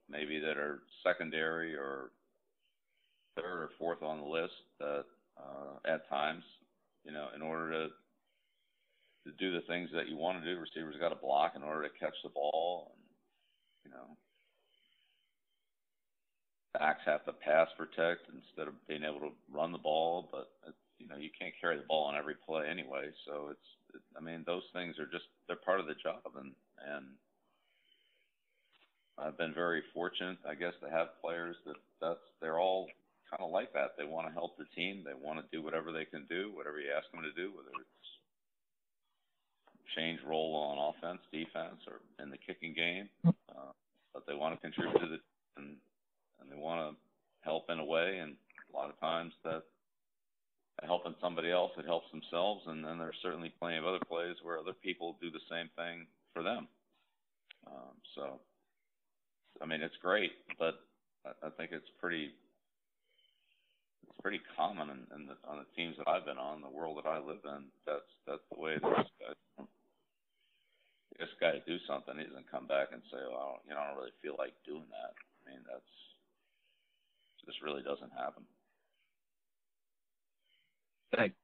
maybe 0.08 0.38
that 0.38 0.56
are 0.56 0.80
secondary 1.04 1.74
or 1.74 2.10
third 3.36 3.62
or 3.62 3.70
fourth 3.78 4.02
on 4.02 4.20
the 4.20 4.26
list 4.26 4.52
that 4.78 5.04
uh, 5.38 5.92
at 5.92 6.08
times, 6.08 6.42
you 7.04 7.12
know, 7.12 7.28
in 7.34 7.42
order 7.42 7.70
to 7.70 7.88
to 9.26 9.32
do 9.38 9.52
the 9.52 9.66
things 9.66 9.88
that 9.94 10.06
you 10.06 10.18
want 10.18 10.38
to 10.38 10.44
do, 10.44 10.60
receivers 10.60 10.96
got 11.00 11.08
to 11.08 11.14
block 11.14 11.54
in 11.56 11.62
order 11.62 11.88
to 11.88 11.98
catch 11.98 12.14
the 12.22 12.28
ball, 12.28 12.92
and 12.92 13.02
you 13.86 13.90
know, 13.90 14.16
backs 16.78 17.00
have 17.06 17.24
to 17.24 17.32
pass 17.32 17.68
protect 17.78 18.28
instead 18.28 18.68
of 18.68 18.74
being 18.86 19.02
able 19.02 19.20
to 19.20 19.32
run 19.50 19.72
the 19.72 19.78
ball. 19.78 20.28
But 20.30 20.48
you 20.98 21.08
know, 21.08 21.16
you 21.16 21.30
can't 21.38 21.54
carry 21.60 21.76
the 21.76 21.88
ball 21.88 22.04
on 22.04 22.16
every 22.16 22.34
play 22.46 22.68
anyway. 22.68 23.10
So 23.26 23.48
it's, 23.50 24.02
I 24.16 24.20
mean, 24.20 24.42
those 24.46 24.64
things 24.72 24.98
are 24.98 25.06
just 25.06 25.26
they're 25.46 25.56
part 25.56 25.80
of 25.80 25.86
the 25.86 25.94
job, 25.94 26.22
and 26.36 26.52
and 26.82 27.06
I've 29.18 29.38
been 29.38 29.54
very 29.54 29.82
fortunate, 29.92 30.38
I 30.48 30.54
guess, 30.54 30.74
to 30.82 30.90
have 30.90 31.20
players 31.20 31.56
that 31.66 31.76
that's 32.00 32.26
they're 32.40 32.58
all 32.58 32.88
kind 33.30 33.42
of 33.42 33.50
like 33.50 33.72
that. 33.72 33.94
They 33.96 34.04
want 34.04 34.26
to 34.26 34.32
help 34.32 34.56
the 34.58 34.66
team. 34.74 35.02
They 35.04 35.14
want 35.14 35.38
to 35.38 35.56
do 35.56 35.62
whatever 35.62 35.92
they 35.92 36.04
can 36.04 36.26
do, 36.28 36.50
whatever 36.54 36.80
you 36.80 36.90
ask 36.90 37.10
them 37.12 37.22
to 37.22 37.32
do, 37.32 37.50
whether 37.54 37.70
it's 37.78 38.04
change 39.96 40.20
role 40.26 40.54
on 40.54 40.94
offense, 40.94 41.22
defense, 41.30 41.80
or 41.86 42.00
in 42.22 42.30
the 42.30 42.38
kicking 42.38 42.74
game. 42.74 43.08
Uh, 43.26 43.70
but 44.12 44.26
they 44.26 44.34
want 44.34 44.54
to 44.54 44.60
contribute 44.60 44.98
to 44.98 45.06
the 45.06 45.20
and 45.56 45.76
and 46.40 46.50
they 46.50 46.56
want 46.56 46.80
to 46.90 46.96
help 47.42 47.70
in 47.70 47.78
a 47.78 47.84
way. 47.84 48.18
And 48.18 48.34
a 48.72 48.76
lot 48.76 48.90
of 48.90 48.98
times 48.98 49.32
that 49.44 49.62
helping 50.82 51.14
somebody 51.20 51.50
else, 51.50 51.70
it 51.78 51.86
helps 51.86 52.10
themselves. 52.10 52.62
And 52.66 52.84
then 52.84 52.98
there's 52.98 53.16
certainly 53.22 53.52
plenty 53.58 53.76
of 53.76 53.86
other 53.86 54.02
plays 54.08 54.36
where 54.42 54.58
other 54.58 54.74
people 54.74 55.16
do 55.20 55.30
the 55.30 55.44
same 55.50 55.70
thing 55.76 56.06
for 56.32 56.42
them. 56.42 56.66
Um, 57.66 57.94
so, 58.14 58.40
I 59.62 59.66
mean, 59.66 59.80
it's 59.80 59.96
great, 60.02 60.32
but 60.58 60.74
I, 61.24 61.46
I 61.46 61.50
think 61.56 61.70
it's 61.72 61.88
pretty 62.00 62.34
it's 64.04 64.20
pretty 64.20 64.40
common 64.56 64.90
in, 64.90 65.00
in 65.14 65.26
the, 65.26 65.36
on 65.48 65.64
the 65.64 65.68
teams 65.76 65.96
that 65.96 66.08
I've 66.08 66.26
been 66.26 66.38
on, 66.38 66.60
the 66.60 66.68
world 66.68 66.98
that 66.98 67.08
I 67.08 67.18
live 67.18 67.40
in. 67.44 67.70
That's 67.86 68.10
that's 68.26 68.44
the 68.52 68.60
way 68.60 68.72
it 68.72 68.84
is. 68.84 69.08
Guys. 69.22 69.66
This 71.18 71.30
guy 71.40 71.62
do 71.64 71.78
something, 71.86 72.18
he 72.18 72.26
doesn't 72.26 72.50
come 72.50 72.66
back 72.66 72.90
and 72.90 73.00
say, 73.06 73.22
"Well, 73.22 73.38
I 73.38 73.46
don't, 73.54 73.62
you 73.70 73.72
know, 73.72 73.80
I 73.80 73.86
don't 73.88 73.98
really 74.02 74.18
feel 74.20 74.34
like 74.36 74.52
doing 74.66 74.90
that." 74.90 75.14
I 75.14 75.54
mean, 75.54 75.62
that's 75.62 75.94
just 77.46 77.62
really 77.62 77.82
doesn't 77.82 78.12
happen. 78.12 78.42
Thanks. 81.16 81.36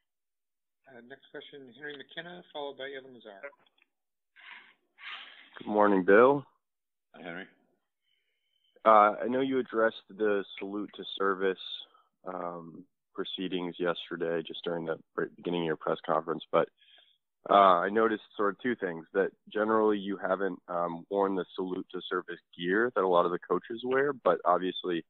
Uh, 0.80 0.80
next 1.09 1.31
question, 1.31 1.73
Henry 1.77 1.97
McKenna, 1.97 2.43
followed 2.53 2.79
by 2.79 2.89
Evan 2.97 3.15
Lazar. 3.15 3.41
Good 5.59 5.67
morning, 5.67 6.05
Bill. 6.05 6.45
Hi, 7.15 7.23
Henry. 7.23 7.45
Uh, 8.85 9.15
I 9.23 9.29
know 9.29 9.41
you 9.41 9.59
addressed 9.59 10.03
the 10.09 10.45
salute 10.59 10.91
to 10.97 11.05
service 11.19 11.59
um, 12.27 12.85
proceedings 13.15 13.75
yesterday, 13.79 14.43
just 14.47 14.65
during 14.65 14.87
the 14.87 14.97
beginning 15.37 15.63
of 15.63 15.67
your 15.67 15.77
press 15.77 15.99
conference, 16.07 16.43
but 16.51 16.69
uh, 17.49 17.81
I 17.81 17.89
noticed 17.89 18.23
sort 18.37 18.51
of 18.51 18.61
two 18.61 18.75
things 18.77 19.07
that 19.15 19.31
generally 19.53 19.99
you 19.99 20.17
haven't 20.17 20.59
um, 20.69 21.05
worn 21.11 21.35
the 21.35 21.45
salute 21.55 21.87
to 21.93 22.01
service 22.09 22.41
gear 22.57 22.93
that 22.95 23.05
a 23.05 23.09
lot 23.09 23.25
of 23.25 23.33
the 23.33 23.39
coaches 23.39 23.81
wear, 23.85 24.13
but 24.13 24.39
obviously 24.45 25.05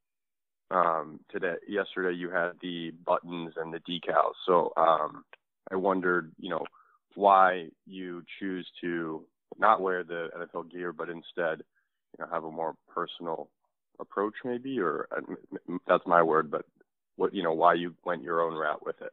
um, 0.71 1.19
today, 1.31 1.55
yesterday 1.69 2.17
you 2.17 2.31
had 2.31 2.53
the 2.63 2.93
buttons 3.05 3.55
and 3.57 3.75
the 3.75 3.81
decals. 3.81 4.35
So 4.47 4.73
um, 4.77 5.25
I 5.71 5.77
wondered, 5.77 6.33
you 6.39 6.51
know, 6.51 6.65
why 7.15 7.69
you 7.87 8.23
choose 8.39 8.67
to 8.81 9.25
not 9.59 9.81
wear 9.81 10.05
the 10.05 10.29
NFL 10.37 10.71
gear, 10.71 10.93
but 10.93 11.09
instead, 11.09 11.63
you 12.17 12.25
know, 12.25 12.27
have 12.33 12.45
a 12.45 12.51
more 12.51 12.75
personal 12.93 13.49
approach, 13.99 14.35
maybe, 14.45 14.79
or 14.81 15.09
that's 15.87 16.07
my 16.07 16.23
word, 16.23 16.51
but 16.51 16.65
what, 17.17 17.35
you 17.35 17.43
know, 17.43 17.53
why 17.53 17.75
you 17.75 17.95
went 18.05 18.23
your 18.23 18.41
own 18.41 18.55
route 18.55 18.85
with 18.85 19.01
it. 19.03 19.13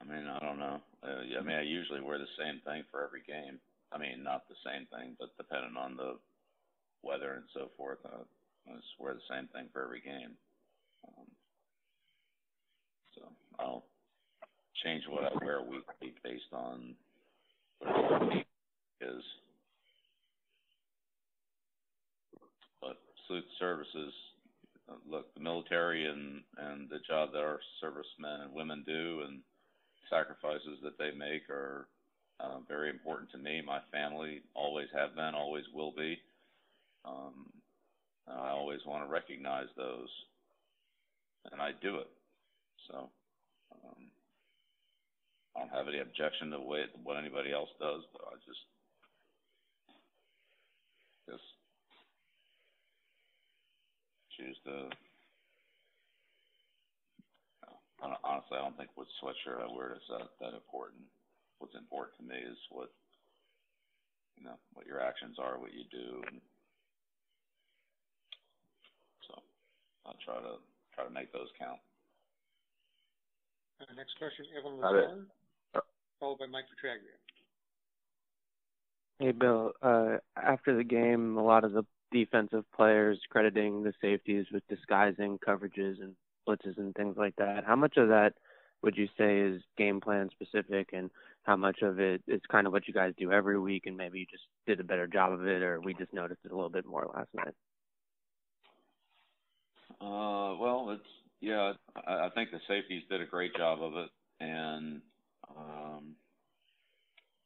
I 0.00 0.04
mean, 0.04 0.26
I 0.26 0.38
don't 0.40 0.58
know. 0.58 0.80
Uh, 1.02 1.38
I 1.38 1.42
mean, 1.42 1.56
I 1.56 1.62
usually 1.62 2.00
wear 2.00 2.18
the 2.18 2.36
same 2.38 2.60
thing 2.64 2.84
for 2.90 3.04
every 3.04 3.22
game. 3.26 3.58
I 3.92 3.98
mean, 3.98 4.22
not 4.22 4.48
the 4.48 4.56
same 4.64 4.86
thing, 4.86 5.16
but 5.18 5.36
depending 5.36 5.76
on 5.76 5.96
the 5.96 6.16
weather 7.02 7.34
and 7.34 7.44
so 7.54 7.70
forth. 7.76 7.98
Uh, 8.04 8.24
I 8.68 8.76
just 8.76 8.98
wear 8.98 9.14
the 9.14 9.28
same 9.28 9.48
thing 9.48 9.68
for 9.72 9.82
every 9.82 10.00
game. 10.00 10.36
Um, 11.06 11.26
so 13.14 13.22
I'll 13.58 13.84
change 14.84 15.04
what 15.08 15.24
I 15.24 15.44
wear 15.44 15.60
weekly 15.62 16.14
based 16.24 16.52
on 16.52 16.94
whatever 17.80 18.26
the 18.26 19.06
is. 19.06 19.22
But 22.80 22.96
salute 23.26 23.44
services, 23.58 24.12
look, 25.08 25.32
the 25.34 25.40
military 25.40 26.06
and 26.06 26.42
and 26.58 26.88
the 26.88 26.98
job 27.06 27.32
that 27.32 27.40
our 27.40 27.60
servicemen 27.80 28.42
and 28.42 28.54
women 28.54 28.84
do 28.86 29.22
and 29.26 29.40
sacrifices 30.08 30.78
that 30.82 30.98
they 30.98 31.10
make 31.16 31.48
are 31.48 31.86
uh, 32.40 32.58
very 32.68 32.90
important 32.90 33.30
to 33.30 33.38
me. 33.38 33.62
My 33.64 33.80
family 33.92 34.40
always 34.54 34.88
have 34.94 35.14
been, 35.14 35.34
always 35.34 35.64
will 35.74 35.92
be. 35.92 36.18
Um, 37.04 37.50
I 38.28 38.50
always 38.50 38.80
want 38.86 39.04
to 39.04 39.10
recognize 39.10 39.66
those, 39.76 40.08
and 41.52 41.60
I 41.60 41.70
do 41.82 41.96
it. 41.96 42.08
So 42.88 43.10
um, 43.72 44.02
I 45.54 45.60
don't 45.60 45.74
have 45.74 45.88
any 45.88 46.00
objection 46.00 46.50
to 46.50 46.60
way, 46.60 46.84
what 47.02 47.16
anybody 47.16 47.52
else 47.52 47.70
does, 47.80 48.02
but 48.12 48.22
I 48.28 48.34
just 48.46 48.64
just 51.28 51.48
choose 54.36 54.56
to. 54.64 54.88
honestly, 58.24 58.56
I 58.56 58.64
don't 58.64 58.76
think 58.76 58.90
what 58.94 59.06
sweatshirt 59.20 59.60
I 59.60 59.68
wear 59.68 59.92
is 59.94 60.06
that 60.08 60.28
that 60.40 60.54
important. 60.54 61.04
What's 61.58 61.76
important 61.76 62.16
to 62.16 62.24
me 62.24 62.40
is 62.40 62.56
what 62.70 62.90
you 64.36 64.44
know, 64.44 64.56
what 64.72 64.86
your 64.86 65.00
actions 65.00 65.36
are, 65.38 65.60
what 65.60 65.74
you 65.74 65.84
do, 65.92 66.24
and 66.32 66.40
I'll 70.10 70.18
try 70.24 70.42
to 70.42 70.58
try 70.94 71.04
to 71.04 71.10
make 71.14 71.32
those 71.32 71.46
count. 71.58 71.78
Uh, 73.80 73.84
next 73.96 74.18
question, 74.18 74.44
Evan 74.58 74.78
Lazar, 74.78 75.26
followed 76.18 76.38
by 76.38 76.46
Mike 76.46 76.64
Petraglia. 76.64 77.16
Hey, 79.18 79.32
Bill. 79.32 79.72
Uh, 79.82 80.16
after 80.36 80.76
the 80.76 80.84
game, 80.84 81.36
a 81.36 81.44
lot 81.44 81.64
of 81.64 81.72
the 81.72 81.84
defensive 82.12 82.64
players 82.74 83.18
crediting 83.30 83.82
the 83.82 83.92
safeties 84.00 84.46
with 84.52 84.66
disguising 84.68 85.38
coverages 85.46 86.00
and 86.00 86.14
blitzes 86.48 86.76
and 86.78 86.94
things 86.94 87.16
like 87.16 87.36
that. 87.36 87.64
How 87.64 87.76
much 87.76 87.96
of 87.96 88.08
that 88.08 88.34
would 88.82 88.96
you 88.96 89.08
say 89.16 89.40
is 89.40 89.62
game 89.76 90.00
plan 90.00 90.30
specific, 90.30 90.90
and 90.92 91.10
how 91.44 91.56
much 91.56 91.82
of 91.82 92.00
it 92.00 92.22
is 92.26 92.40
kind 92.50 92.66
of 92.66 92.72
what 92.72 92.88
you 92.88 92.94
guys 92.94 93.12
do 93.18 93.30
every 93.32 93.58
week, 93.58 93.84
and 93.86 93.96
maybe 93.96 94.20
you 94.20 94.26
just 94.30 94.44
did 94.66 94.80
a 94.80 94.84
better 94.84 95.06
job 95.06 95.32
of 95.32 95.46
it, 95.46 95.62
or 95.62 95.80
we 95.80 95.94
just 95.94 96.12
noticed 96.12 96.40
it 96.44 96.52
a 96.52 96.54
little 96.54 96.70
bit 96.70 96.86
more 96.86 97.08
last 97.14 97.28
night. 97.34 97.54
Uh, 100.00 100.56
well, 100.56 100.90
it's 100.90 101.02
yeah. 101.40 101.72
I, 102.06 102.26
I 102.26 102.28
think 102.34 102.50
the 102.50 102.60
safeties 102.68 103.02
did 103.10 103.20
a 103.20 103.26
great 103.26 103.54
job 103.56 103.82
of 103.82 103.94
it, 103.96 104.10
and 104.40 105.00
um, 105.56 106.16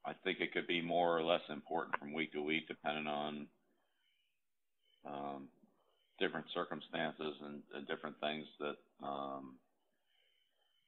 I 0.07 0.13
think 0.25 0.41
it 0.41 0.53
could 0.53 0.67
be 0.67 0.81
more 0.83 1.17
or 1.17 1.23
less 1.23 1.43
important 1.49 1.99
from 1.99 2.13
week 2.13 2.33
to 2.33 2.43
week, 2.43 2.69
depending 2.69 3.07
on 3.07 3.47
um, 5.07 5.49
different 6.19 6.47
circumstances 6.55 7.35
and, 7.45 7.63
and 7.75 7.87
different 7.89 8.17
things 8.21 8.47
that 8.61 8.77
um, 9.07 9.57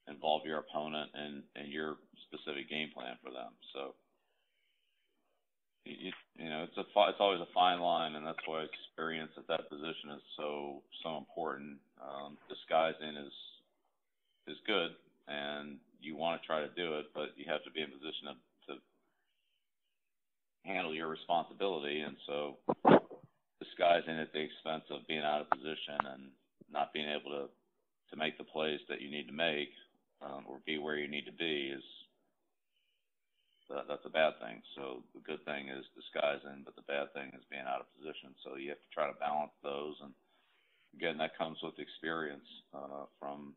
involve 0.09 0.43
your 0.45 0.59
opponent 0.59 1.11
and, 1.15 1.43
and 1.57 1.73
your 1.73 1.97
specific 2.29 2.69
game 2.71 2.91
plan 2.95 3.17
for 3.23 3.31
them. 3.31 3.53
So, 3.75 3.95
you, 5.85 6.13
you 6.37 6.49
know, 6.51 6.65
it's 6.65 6.77
a 6.77 6.83
it's 7.09 7.21
always 7.21 7.41
a 7.41 7.55
fine 7.55 7.81
line, 7.81 8.15
and 8.15 8.27
that's 8.27 8.43
why 8.47 8.65
experience 8.65 9.31
at 9.37 9.47
that 9.49 9.69
position 9.71 10.11
is 10.15 10.23
so 10.37 10.83
so 11.03 11.17
important. 11.17 11.79
Um, 12.01 12.37
disguising 12.49 13.17
is 13.17 13.33
is 14.47 14.59
good, 14.67 14.95
and 15.29 15.79
you 16.01 16.15
want 16.15 16.41
to 16.41 16.47
try 16.47 16.61
to 16.61 16.71
do 16.77 16.99
it, 16.99 17.07
but 17.15 17.35
you 17.37 17.45
have 17.49 17.65
to 17.65 17.71
be 17.71 17.83
in 17.83 17.91
position 17.91 18.31
to, 18.31 18.75
to 18.75 18.81
handle 20.65 20.95
your 20.95 21.09
responsibility, 21.09 22.01
and 22.01 22.17
so 22.27 22.59
disguising 23.59 24.19
at 24.21 24.33
the 24.33 24.41
expense 24.41 24.85
of 24.91 25.07
being 25.09 25.25
out 25.25 25.41
of 25.41 25.51
position 25.51 25.99
and 26.15 26.31
not 26.71 26.93
being 26.93 27.09
able 27.09 27.31
to 27.31 27.49
to 28.11 28.17
make 28.17 28.39
the 28.39 28.45
plays 28.45 28.79
that 28.89 29.01
you 29.01 29.11
need 29.11 29.27
to 29.27 29.35
make 29.35 29.75
um, 30.23 30.47
or 30.47 30.63
be 30.65 30.79
where 30.79 30.97
you 30.97 31.09
need 31.09 31.27
to 31.27 31.35
be 31.35 31.75
is 31.75 31.83
that, 33.69 33.91
that's 33.91 34.07
a 34.07 34.15
bad 34.15 34.39
thing. 34.39 34.63
So 34.79 35.03
the 35.11 35.23
good 35.27 35.43
thing 35.43 35.69
is 35.69 35.83
disguising, 35.99 36.63
but 36.63 36.79
the 36.79 36.87
bad 36.87 37.11
thing 37.13 37.35
is 37.35 37.43
being 37.51 37.67
out 37.67 37.83
of 37.83 37.91
position. 37.99 38.31
So 38.47 38.55
you 38.55 38.71
have 38.71 38.83
to 38.83 38.95
try 38.95 39.11
to 39.11 39.19
balance 39.19 39.55
those, 39.63 39.99
and 40.03 40.15
again, 40.97 41.19
that 41.19 41.37
comes 41.37 41.59
with 41.63 41.79
experience 41.79 42.47
uh, 42.75 43.05
from 43.21 43.55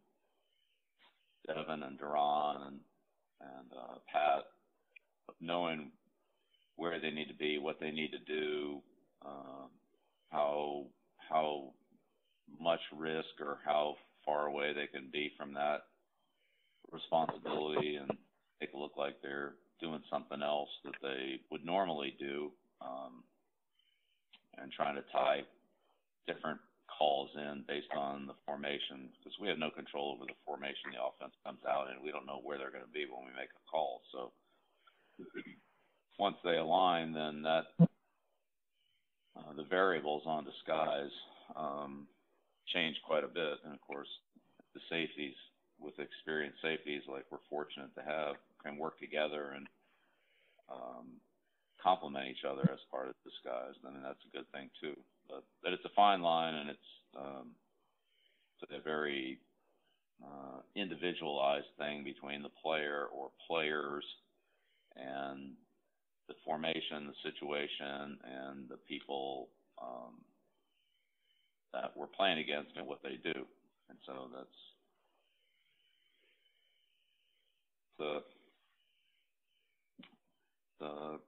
Devin 1.47 1.83
and 1.83 1.99
Duron 1.99 2.67
and 2.67 2.79
and 3.41 3.71
uh, 3.71 3.95
Pat, 4.11 4.43
knowing 5.39 5.91
where 6.75 6.99
they 6.99 7.09
need 7.09 7.29
to 7.29 7.33
be, 7.33 7.57
what 7.57 7.79
they 7.79 7.89
need 7.89 8.11
to 8.11 8.19
do, 8.19 8.81
um, 9.25 9.69
how 10.29 10.85
how 11.29 11.71
much 12.59 12.81
risk 12.95 13.29
or 13.39 13.59
how 13.65 13.95
far 14.25 14.47
away 14.47 14.73
they 14.73 14.87
can 14.87 15.09
be 15.11 15.31
from 15.37 15.53
that 15.53 15.83
responsibility 16.91 17.95
and 17.95 18.09
make 18.59 18.71
it 18.71 18.75
look 18.75 18.97
like 18.97 19.15
they're 19.21 19.53
doing 19.79 20.01
something 20.11 20.41
else 20.41 20.69
that 20.83 20.95
they 21.01 21.39
would 21.49 21.63
normally 21.63 22.15
do, 22.19 22.51
um, 22.81 23.23
and 24.57 24.69
trying 24.73 24.95
to 24.95 25.03
tie 25.13 25.41
different 26.27 26.59
calls 26.99 27.31
in 27.39 27.63
based 27.65 27.95
on 27.95 28.27
the 28.27 28.35
formation 28.45 29.07
because 29.17 29.39
we 29.39 29.47
have 29.47 29.57
no 29.57 29.71
control 29.71 30.11
over 30.11 30.27
the 30.27 30.35
formation 30.45 30.91
the 30.91 30.99
offense 30.99 31.31
comes 31.47 31.63
out 31.63 31.87
and 31.87 32.03
we 32.03 32.11
don't 32.11 32.27
know 32.27 32.43
where 32.43 32.59
they're 32.59 32.75
going 32.75 32.83
to 32.83 32.91
be 32.91 33.07
when 33.07 33.23
we 33.23 33.31
make 33.39 33.55
a 33.55 33.63
call. 33.71 34.01
So 34.11 34.35
once 36.19 36.35
they 36.43 36.57
align, 36.57 37.13
then 37.13 37.41
that 37.43 37.71
uh, 37.79 39.53
the 39.55 39.63
variables 39.63 40.23
on 40.25 40.43
disguise 40.43 41.15
um, 41.55 42.05
change 42.67 42.97
quite 43.07 43.23
a 43.23 43.31
bit. 43.31 43.63
And 43.63 43.73
of 43.73 43.79
course, 43.79 44.11
the 44.75 44.81
safeties 44.89 45.39
with 45.79 45.95
experienced 45.97 46.59
safeties 46.61 47.07
like 47.07 47.23
we're 47.31 47.47
fortunate 47.49 47.95
to 47.95 48.03
have 48.03 48.35
can 48.61 48.77
work 48.77 48.99
together 48.99 49.55
and 49.55 49.67
um, 50.69 51.07
complement 51.81 52.27
each 52.27 52.43
other 52.43 52.67
as 52.71 52.79
part 52.91 53.07
of 53.07 53.15
disguise. 53.23 53.79
I 53.87 53.91
mean, 53.91 54.03
that's 54.03 54.19
a 54.27 54.35
good 54.35 54.51
thing 54.51 54.69
too. 54.81 54.99
But, 55.69 55.75
it's 55.75 55.85
a 55.85 55.95
fine 55.95 56.23
line 56.23 56.55
and 56.55 56.69
it's, 56.71 56.89
um, 57.15 57.51
it's 58.59 58.71
a 58.71 58.83
very 58.83 59.37
uh, 60.19 60.61
individualized 60.75 61.67
thing 61.77 62.03
between 62.03 62.41
the 62.41 62.49
player 62.63 63.05
or 63.13 63.29
players 63.47 64.03
and 64.95 65.51
the 66.27 66.33
formation, 66.43 67.05
the 67.05 67.31
situation, 67.31 68.17
and 68.23 68.67
the 68.67 68.77
people 68.87 69.49
um, 69.79 70.15
that 71.71 71.91
we're 71.95 72.07
playing 72.07 72.39
against 72.39 72.71
and 72.75 72.87
what 72.87 73.03
they 73.03 73.19
do. 73.23 73.45
And 73.89 73.97
so 74.07 74.27
that's 74.35 74.47
the 77.99 78.23
the 80.79 81.19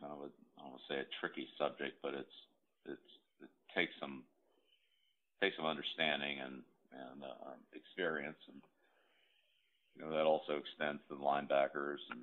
kind 0.00 0.12
of 0.12 0.18
a, 0.20 0.30
I 0.58 0.62
don't 0.62 0.70
want 0.70 0.80
to 0.86 0.94
say 0.94 1.00
a 1.00 1.04
tricky 1.18 1.48
subject, 1.58 1.96
but 2.00 2.14
it's 2.14 2.28
it 2.86 2.98
takes 3.74 3.92
some 4.00 4.22
takes 5.42 5.56
some 5.56 5.66
understanding 5.66 6.38
and 6.40 6.62
and 6.94 7.24
uh, 7.24 7.58
experience, 7.74 8.38
and 8.48 8.62
you 9.96 10.02
know 10.02 10.10
that 10.10 10.24
also 10.24 10.56
extends 10.56 11.02
to 11.08 11.16
the 11.16 11.20
linebackers 11.20 12.02
and 12.10 12.22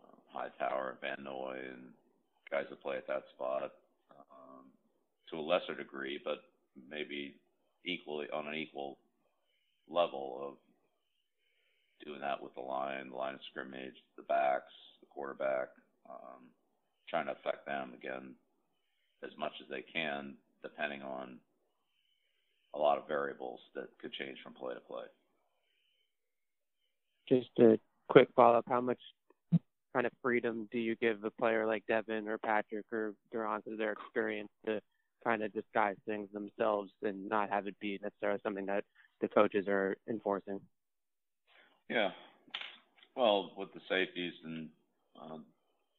uh, 0.00 0.16
Hightower, 0.32 0.96
Van 1.00 1.22
Noy, 1.22 1.58
and 1.72 1.92
guys 2.50 2.64
that 2.70 2.82
play 2.82 2.96
at 2.96 3.06
that 3.06 3.24
spot 3.34 3.72
um, 4.10 4.64
to 5.30 5.36
a 5.36 5.44
lesser 5.44 5.74
degree, 5.74 6.18
but 6.24 6.42
maybe 6.90 7.34
equally 7.84 8.26
on 8.32 8.48
an 8.48 8.54
equal 8.54 8.98
level 9.88 10.40
of 10.42 10.54
doing 12.04 12.20
that 12.20 12.42
with 12.42 12.54
the 12.54 12.60
line, 12.60 13.10
the 13.10 13.16
line 13.16 13.34
of 13.34 13.40
scrimmage, 13.50 13.94
the 14.16 14.22
backs, 14.22 14.72
the 15.00 15.06
quarterback, 15.06 15.68
um, 16.08 16.48
trying 17.08 17.26
to 17.26 17.32
affect 17.32 17.66
them 17.66 17.92
again 17.94 18.34
as 19.22 19.30
much 19.38 19.52
as 19.60 19.68
they 19.68 19.82
can, 19.82 20.34
depending 20.62 21.02
on 21.02 21.38
a 22.74 22.78
lot 22.78 22.98
of 22.98 23.08
variables 23.08 23.60
that 23.74 23.88
could 24.00 24.12
change 24.12 24.38
from 24.42 24.54
play 24.54 24.74
to 24.74 24.80
play. 24.80 25.04
Just 27.28 27.50
a 27.58 27.78
quick 28.08 28.28
follow 28.36 28.58
up: 28.58 28.64
How 28.68 28.80
much 28.80 29.00
kind 29.94 30.06
of 30.06 30.12
freedom 30.22 30.68
do 30.70 30.78
you 30.78 30.94
give 30.96 31.24
a 31.24 31.30
player 31.30 31.66
like 31.66 31.82
Devin 31.86 32.28
or 32.28 32.38
Patrick 32.38 32.84
or 32.92 33.14
Duron 33.34 33.64
to 33.64 33.76
their 33.76 33.92
experience 33.92 34.50
to 34.66 34.80
kind 35.24 35.42
of 35.42 35.52
disguise 35.54 35.96
things 36.06 36.28
themselves 36.32 36.90
and 37.02 37.28
not 37.28 37.48
have 37.50 37.66
it 37.66 37.74
be 37.80 37.98
necessarily 38.02 38.38
something 38.42 38.66
that 38.66 38.84
the 39.20 39.28
coaches 39.28 39.66
are 39.68 39.96
enforcing? 40.08 40.60
Yeah. 41.88 42.10
Well, 43.16 43.52
with 43.56 43.72
the 43.72 43.80
safeties 43.88 44.34
and, 44.44 44.68
um, 45.20 45.44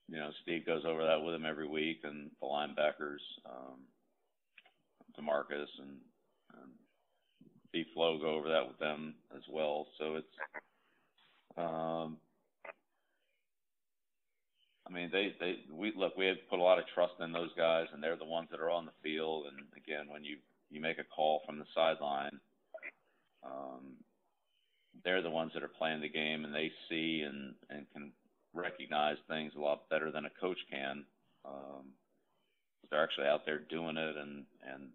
you 0.10 0.18
know, 0.18 0.30
Steve 0.44 0.66
goes 0.66 0.84
over 0.86 1.06
that 1.06 1.22
with 1.22 1.36
him 1.36 1.46
every 1.46 1.68
week, 1.68 2.00
and 2.04 2.32
the 2.40 2.48
linebackers, 2.48 3.24
um, 3.46 3.80
Demarcus 5.20 5.68
and, 5.80 5.98
and 6.54 6.72
B 7.74 7.86
Flow 7.94 8.18
go 8.18 8.36
over 8.36 8.50
that 8.50 8.68
with 8.68 8.78
them 8.80 9.16
as 9.36 9.44
well. 9.50 9.88
So 10.00 10.16
it's, 10.16 10.28
um, 11.58 12.18
I 14.88 14.94
mean, 14.94 15.10
they, 15.12 15.36
they, 15.40 15.56
we 15.72 15.92
look, 15.98 16.16
we 16.16 16.28
have 16.28 16.38
put 16.50 16.60
a 16.60 16.64
lot 16.64 16.80
of 16.80 16.86
trust 16.94 17.14
in 17.20 17.34
those 17.34 17.52
guys, 17.58 17.88
and 17.94 18.02
they're 18.02 18.16
the 18.16 18.26
ones 18.26 18.48
that 18.52 18.62
are 18.62 18.72
on 18.72 18.86
the 18.86 18.92
field. 19.04 19.48
And 19.48 19.66
again, 19.76 20.06
when 20.10 20.24
you 20.24 20.38
you 20.70 20.82
make 20.82 21.00
a 21.00 21.04
call 21.04 21.42
from 21.46 21.60
the 21.60 21.66
sideline, 21.74 22.40
um, 23.46 23.96
they're 25.04 25.22
the 25.22 25.30
ones 25.30 25.52
that 25.54 25.64
are 25.64 25.70
playing 25.70 26.02
the 26.02 26.10
game 26.10 26.44
and 26.46 26.54
they 26.54 26.72
see 26.90 27.24
and, 27.26 27.54
and 27.70 27.86
can 27.94 28.12
recognize 28.54 29.18
things 29.28 29.54
a 29.56 29.62
lot 29.62 29.90
better 29.90 30.12
than 30.12 30.26
a 30.26 30.40
coach 30.42 30.58
can. 30.70 31.04
Um, 31.46 31.94
they're 32.90 33.04
actually 33.04 33.28
out 33.28 33.46
there 33.46 33.60
doing 33.60 33.98
it 33.98 34.16
and, 34.16 34.46
and 34.64 34.90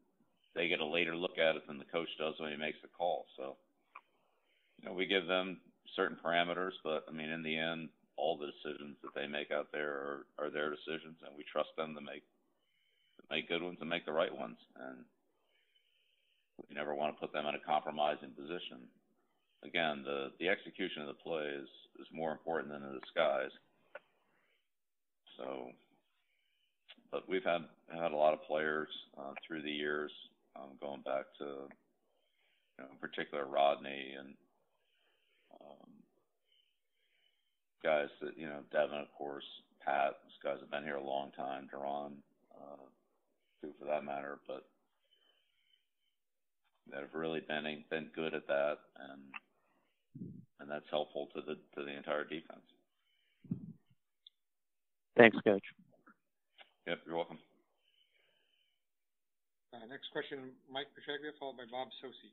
they 0.54 0.68
get 0.68 0.80
a 0.80 0.86
later 0.86 1.16
look 1.16 1.38
at 1.38 1.56
it 1.56 1.66
than 1.66 1.78
the 1.78 1.92
coach 1.92 2.08
does 2.18 2.34
when 2.38 2.50
he 2.50 2.56
makes 2.56 2.78
the 2.82 2.88
call. 2.88 3.26
So, 3.36 3.56
you 4.80 4.88
know, 4.88 4.94
we 4.94 5.06
give 5.06 5.26
them 5.26 5.58
certain 5.96 6.16
parameters, 6.24 6.72
but 6.84 7.04
I 7.08 7.12
mean, 7.12 7.30
in 7.30 7.42
the 7.42 7.56
end, 7.56 7.88
all 8.16 8.36
the 8.36 8.52
decisions 8.52 8.96
that 9.02 9.14
they 9.14 9.26
make 9.26 9.50
out 9.50 9.68
there 9.72 9.90
are, 9.90 10.26
are 10.38 10.50
their 10.50 10.70
decisions 10.70 11.16
and 11.24 11.36
we 11.36 11.44
trust 11.50 11.70
them 11.76 11.94
to 11.94 12.00
make, 12.00 12.24
to 13.16 13.22
make 13.30 13.48
good 13.48 13.62
ones 13.62 13.78
and 13.80 13.88
make 13.88 14.06
the 14.06 14.12
right 14.12 14.34
ones. 14.34 14.56
And 14.76 15.04
we 16.68 16.74
never 16.74 16.94
want 16.94 17.14
to 17.14 17.20
put 17.20 17.32
them 17.32 17.46
in 17.46 17.54
a 17.54 17.66
compromising 17.66 18.30
position 18.30 18.88
again, 19.64 20.02
the 20.04 20.30
the 20.38 20.48
execution 20.48 21.02
of 21.02 21.08
the 21.08 21.22
play 21.22 21.46
is 21.46 21.68
is 22.02 22.08
more 22.12 22.32
important 22.32 22.72
than 22.72 22.82
the 22.82 22.98
disguise. 22.98 23.54
So, 25.38 25.70
but 27.10 27.28
we've 27.28 27.44
had 27.44 27.62
had 27.92 28.12
a 28.12 28.16
lot 28.16 28.34
of 28.34 28.42
players 28.42 28.88
uh, 29.18 29.32
through 29.46 29.62
the 29.62 29.70
years, 29.70 30.10
um, 30.56 30.70
going 30.80 31.02
back 31.02 31.26
to, 31.38 31.44
you 31.44 32.78
know, 32.78 32.86
in 32.90 32.98
particular 33.00 33.46
Rodney 33.46 34.14
and 34.18 34.34
um, 35.60 35.88
guys 37.82 38.08
that 38.20 38.36
you 38.36 38.46
know 38.46 38.60
Devin, 38.72 38.98
of 38.98 39.12
course, 39.16 39.44
Pat. 39.84 40.14
These 40.24 40.42
guys 40.42 40.58
have 40.60 40.70
been 40.70 40.84
here 40.84 40.96
a 40.96 41.04
long 41.04 41.30
time. 41.36 41.68
Duron, 41.72 42.12
uh, 42.54 42.82
too, 43.60 43.72
for 43.78 43.86
that 43.86 44.04
matter, 44.04 44.38
but 44.46 44.64
that 46.90 47.00
have 47.00 47.14
really 47.14 47.40
been 47.40 47.84
been 47.90 48.10
good 48.14 48.34
at 48.34 48.46
that 48.48 48.78
and 48.98 49.22
and 50.62 50.70
that's 50.70 50.86
helpful 50.90 51.28
to 51.34 51.40
the 51.42 51.54
to 51.74 51.84
the 51.84 51.94
entire 51.94 52.24
defense. 52.24 52.62
Thanks, 55.16 55.36
Coach. 55.44 55.64
Yep, 56.86 56.98
you're 57.06 57.16
welcome. 57.16 57.38
Uh, 59.74 59.86
next 59.88 60.10
question, 60.12 60.38
Mike 60.70 60.86
Petraglia, 60.96 61.32
followed 61.38 61.56
by 61.56 61.64
Bob 61.70 61.88
Socci. 62.02 62.30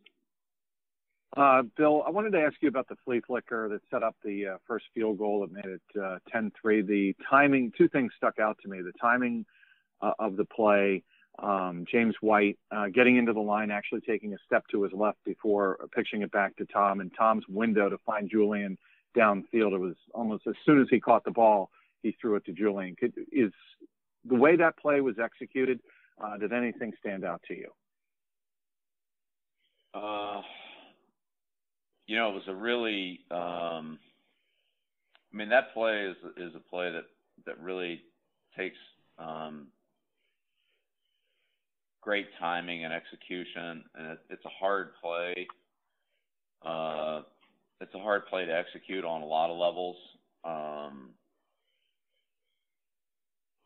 Uh, 1.38 1.64
Bill, 1.78 2.04
I 2.06 2.10
wanted 2.10 2.32
to 2.32 2.40
ask 2.40 2.56
you 2.62 2.70
about 2.70 2.88
the 2.88 2.96
flea 3.06 3.22
flicker 3.26 3.70
that 3.70 3.82
set 3.92 4.02
up 4.02 4.16
the 4.24 4.48
uh, 4.48 4.58
first 4.68 4.86
field 4.96 5.20
goal 5.20 5.42
that 5.42 5.52
made 5.52 5.66
it 5.66 5.82
uh, 6.02 6.18
10-3. 6.36 6.86
The 6.88 7.16
timing, 7.30 7.72
two 7.78 7.88
things 7.88 8.12
stuck 8.18 8.40
out 8.40 8.58
to 8.64 8.70
me. 8.70 8.82
The 8.82 8.94
timing 9.00 9.46
uh, 10.02 10.14
of 10.18 10.38
the 10.38 10.46
play, 10.46 11.04
um, 11.42 11.86
James 11.92 12.16
White 12.22 12.58
uh, 12.72 12.88
getting 12.94 13.18
into 13.18 13.34
the 13.34 13.40
line, 13.40 13.72
actually 13.72 14.02
taking 14.02 14.34
a 14.34 14.38
step 14.46 14.64
to 14.72 14.84
his 14.84 14.94
left 14.94 15.18
before 15.26 15.78
pitching 15.96 16.22
it 16.22 16.32
back 16.32 16.56
to 16.58 16.66
Tom, 16.66 17.00
and 17.00 17.12
Tom's 17.18 17.44
window 17.48 17.90
to 17.90 17.98
find 18.06 18.30
Julian 18.30 18.78
downfield. 19.18 19.74
It 19.74 19.80
was 19.80 19.96
almost 20.14 20.48
as 20.48 20.56
soon 20.66 20.82
as 20.82 20.88
he 20.90 21.00
caught 21.00 21.24
the 21.24 21.32
ball, 21.32 21.70
he 22.04 22.16
threw 22.20 22.36
it 22.36 22.46
to 22.46 22.54
Julian. 22.54 22.96
Could, 22.96 23.14
is 23.32 23.52
the 24.26 24.36
way 24.36 24.56
that 24.56 24.78
play 24.78 25.02
was 25.02 25.16
executed, 25.22 25.80
uh, 26.24 26.38
did 26.38 26.54
anything 26.54 26.94
stand 27.00 27.26
out 27.26 27.42
to 27.48 27.56
you? 27.56 27.70
Uh, 29.94 30.42
you 32.06 32.16
know, 32.16 32.30
it 32.30 32.34
was 32.34 32.48
a 32.48 32.54
really, 32.54 33.22
um, 33.32 33.98
I 35.34 35.38
mean, 35.38 35.50
that 35.50 35.74
play 35.74 36.06
is 36.06 36.18
is 36.38 36.56
a 36.56 36.60
play 36.60 36.92
that 36.92 37.06
that 37.46 37.60
really 37.60 38.02
takes 38.58 38.78
um, 39.18 39.68
great 42.02 42.28
timing 42.40 42.86
and 42.86 42.94
execution, 42.94 43.84
and 43.96 44.08
it, 44.12 44.20
it's 44.30 44.46
a 44.46 44.50
hard 44.50 44.92
play. 45.02 45.48
Uh, 46.66 47.22
it's 47.82 47.94
a 47.96 48.00
hard 48.00 48.26
play 48.28 48.46
to 48.46 48.54
execute 48.54 49.06
on 49.06 49.22
a 49.22 49.26
lot 49.26 49.50
of 49.50 49.58
levels, 49.58 49.96
um, 50.44 51.10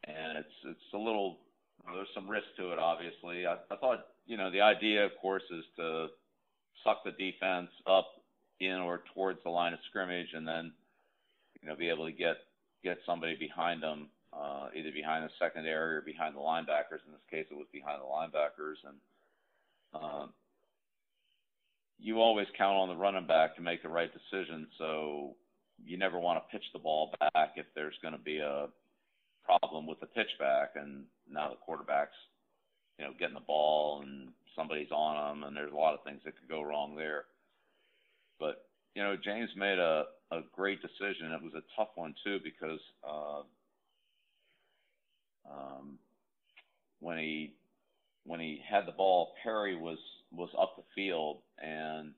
and 0.05 0.37
it's 0.37 0.55
it's 0.65 0.93
a 0.93 0.97
little. 0.97 1.37
There's 1.85 2.07
some 2.15 2.29
risk 2.29 2.45
to 2.57 2.71
it, 2.71 2.79
obviously. 2.79 3.45
I, 3.45 3.55
I 3.69 3.75
thought, 3.75 4.05
you 4.25 4.37
know, 4.37 4.49
the 4.49 4.61
idea, 4.61 5.05
of 5.05 5.11
course, 5.21 5.43
is 5.51 5.65
to 5.77 6.07
suck 6.83 7.03
the 7.03 7.11
defense 7.11 7.69
up 7.85 8.07
in 8.61 8.77
or 8.77 9.03
towards 9.13 9.39
the 9.43 9.49
line 9.49 9.73
of 9.73 9.79
scrimmage, 9.89 10.29
and 10.33 10.47
then 10.47 10.71
you 11.61 11.67
know 11.67 11.75
be 11.75 11.89
able 11.89 12.05
to 12.05 12.11
get 12.11 12.37
get 12.83 12.97
somebody 13.05 13.35
behind 13.35 13.81
them, 13.81 14.09
uh, 14.33 14.67
either 14.75 14.91
behind 14.91 15.23
the 15.25 15.29
secondary 15.39 15.97
or 15.97 16.01
behind 16.01 16.35
the 16.35 16.39
linebackers. 16.39 17.05
In 17.05 17.11
this 17.11 17.27
case, 17.29 17.45
it 17.51 17.57
was 17.57 17.67
behind 17.71 18.01
the 18.01 18.05
linebackers, 18.05 18.77
and 18.87 18.97
um, 19.93 20.29
you 21.99 22.19
always 22.19 22.47
count 22.57 22.77
on 22.77 22.89
the 22.89 22.95
running 22.95 23.27
back 23.27 23.55
to 23.55 23.61
make 23.61 23.83
the 23.83 23.89
right 23.89 24.11
decision. 24.11 24.67
So 24.77 25.35
you 25.85 25.97
never 25.97 26.19
want 26.19 26.41
to 26.41 26.51
pitch 26.51 26.65
the 26.73 26.79
ball 26.79 27.13
back 27.33 27.53
if 27.55 27.65
there's 27.75 27.97
going 28.01 28.13
to 28.13 28.19
be 28.19 28.39
a 28.39 28.67
problem 29.45 29.85
with 29.87 29.99
the 29.99 30.07
pitch 30.07 30.31
back, 30.39 30.71
and 30.75 31.03
now 31.29 31.49
the 31.49 31.55
quarterback's 31.55 32.17
you 32.97 33.05
know 33.05 33.11
getting 33.19 33.35
the 33.35 33.41
ball 33.41 34.01
and 34.01 34.29
somebody's 34.55 34.91
on 34.91 35.39
them, 35.39 35.47
and 35.47 35.55
there's 35.55 35.71
a 35.71 35.75
lot 35.75 35.93
of 35.93 36.03
things 36.03 36.21
that 36.25 36.37
could 36.39 36.49
go 36.49 36.61
wrong 36.61 36.95
there. 36.95 37.25
But 38.39 38.65
you 38.95 39.03
know, 39.03 39.15
James 39.15 39.49
made 39.55 39.79
a 39.79 40.05
a 40.31 40.41
great 40.55 40.81
decision. 40.81 41.31
It 41.31 41.43
was 41.43 41.53
a 41.53 41.63
tough 41.75 41.89
one 41.95 42.15
too 42.23 42.39
because 42.43 42.79
uh, 43.07 43.41
um, 45.49 45.97
when 46.99 47.17
he 47.17 47.53
when 48.25 48.39
he 48.39 48.61
had 48.67 48.85
the 48.85 48.91
ball, 48.91 49.33
Perry 49.43 49.75
was 49.75 49.99
was 50.31 50.49
up 50.59 50.75
the 50.75 50.83
field, 50.95 51.37
and 51.61 52.13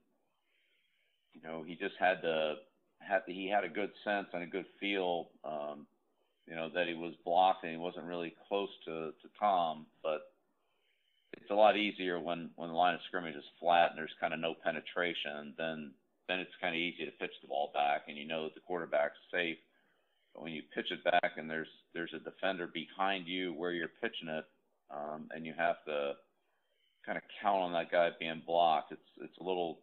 you 1.33 1.41
know 1.41 1.63
he 1.63 1.75
just 1.75 1.95
had 1.99 2.21
to 2.21 2.55
had 2.99 3.25
to, 3.25 3.33
he 3.33 3.47
had 3.49 3.63
a 3.63 3.69
good 3.69 3.91
sense 4.03 4.27
and 4.33 4.43
a 4.43 4.47
good 4.47 4.65
feel, 4.79 5.29
um, 5.43 5.85
you 6.47 6.55
know 6.55 6.69
that 6.73 6.87
he 6.87 6.93
was 6.93 7.13
blocked 7.23 7.63
and 7.63 7.71
he 7.71 7.77
wasn't 7.77 8.05
really 8.05 8.33
close 8.47 8.69
to 8.85 9.11
to 9.21 9.29
Tom, 9.39 9.85
but 10.03 10.21
it's 11.33 11.49
a 11.49 11.55
lot 11.55 11.77
easier 11.77 12.19
when 12.19 12.49
when 12.55 12.69
the 12.69 12.75
line 12.75 12.95
of 12.95 13.01
scrimmage 13.07 13.35
is 13.35 13.43
flat 13.59 13.89
and 13.89 13.97
there's 13.97 14.15
kind 14.19 14.33
of 14.33 14.39
no 14.39 14.53
penetration 14.63 15.53
than 15.57 15.91
then 16.27 16.39
it's 16.39 16.55
kind 16.61 16.75
of 16.75 16.79
easy 16.79 17.05
to 17.05 17.11
pitch 17.11 17.33
the 17.41 17.47
ball 17.47 17.71
back 17.73 18.03
and 18.07 18.17
you 18.17 18.27
know 18.27 18.43
that 18.45 18.55
the 18.55 18.61
quarterback's 18.61 19.17
safe. 19.31 19.57
When 20.35 20.51
you 20.51 20.61
pitch 20.73 20.91
it 20.91 21.03
back 21.03 21.33
and 21.37 21.49
there's 21.49 21.67
there's 21.93 22.13
a 22.13 22.19
defender 22.19 22.67
behind 22.67 23.27
you 23.27 23.53
where 23.53 23.71
you're 23.71 23.89
pitching 24.01 24.27
it, 24.27 24.45
um, 24.91 25.29
and 25.33 25.45
you 25.45 25.53
have 25.57 25.77
to 25.85 26.13
kind 27.05 27.17
of 27.17 27.23
count 27.41 27.61
on 27.61 27.73
that 27.73 27.91
guy 27.91 28.09
being 28.19 28.41
blocked, 28.45 28.91
it's 28.91 29.09
it's 29.21 29.37
a 29.39 29.43
little 29.43 29.79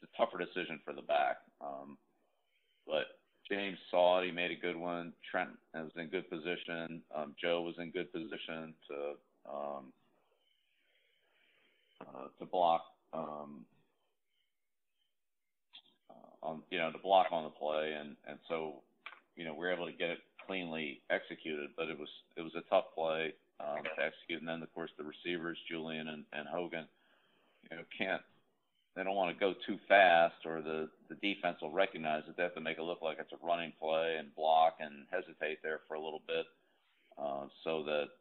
it's 0.00 0.10
a 0.12 0.16
tougher 0.16 0.38
decision 0.38 0.80
for 0.84 0.92
the 0.92 1.02
back. 1.02 1.38
Um, 1.60 1.98
but 2.86 3.18
James 3.50 3.78
saw 3.90 4.20
it. 4.20 4.26
He 4.26 4.32
made 4.32 4.50
a 4.50 4.56
good 4.56 4.76
one. 4.76 5.12
Trent 5.30 5.50
was 5.74 5.90
in 5.96 6.08
good 6.08 6.30
position. 6.30 7.02
Um, 7.14 7.34
Joe 7.40 7.62
was 7.62 7.74
in 7.78 7.90
good 7.90 8.12
position 8.12 8.74
to 8.88 9.50
um, 9.50 9.92
uh, 12.00 12.28
to 12.38 12.46
block 12.46 12.84
um, 13.12 13.64
on 16.42 16.62
you 16.70 16.78
know 16.78 16.90
to 16.92 16.98
block 16.98 17.26
on 17.32 17.44
the 17.44 17.50
play, 17.50 17.96
and 17.98 18.16
and 18.26 18.38
so 18.48 18.82
you 19.40 19.46
know 19.46 19.54
we 19.54 19.66
are 19.66 19.72
able 19.72 19.86
to 19.86 19.96
get 19.96 20.10
it 20.10 20.20
cleanly 20.46 21.00
executed. 21.08 21.70
But 21.74 21.88
it 21.88 21.98
was 21.98 22.12
it 22.36 22.42
was 22.42 22.52
a 22.54 22.68
tough 22.68 22.92
play 22.94 23.32
um, 23.58 23.80
to 23.82 24.04
execute, 24.04 24.40
and 24.40 24.48
then 24.48 24.62
of 24.62 24.72
course 24.74 24.90
the 24.98 25.04
receivers 25.04 25.56
Julian 25.64 26.08
and, 26.08 26.24
and 26.34 26.46
Hogan, 26.46 26.84
you 27.70 27.78
know 27.78 27.84
can't 27.96 28.20
they 28.94 29.02
don't 29.02 29.16
want 29.16 29.32
to 29.32 29.40
go 29.40 29.54
too 29.66 29.78
fast, 29.88 30.44
or 30.44 30.60
the 30.60 30.90
the 31.08 31.14
defense 31.16 31.56
will 31.62 31.72
recognize 31.72 32.22
that 32.26 32.36
they 32.36 32.42
have 32.42 32.54
to 32.54 32.60
make 32.60 32.76
it 32.76 32.82
look 32.82 33.00
like 33.00 33.16
it's 33.18 33.32
a 33.32 33.46
running 33.46 33.72
play 33.80 34.16
and 34.18 34.34
block 34.36 34.76
and 34.78 35.08
hesitate 35.10 35.62
there 35.62 35.80
for 35.88 35.94
a 35.94 36.04
little 36.04 36.22
bit, 36.28 36.44
uh, 37.16 37.46
so 37.64 37.82
that 37.84 38.12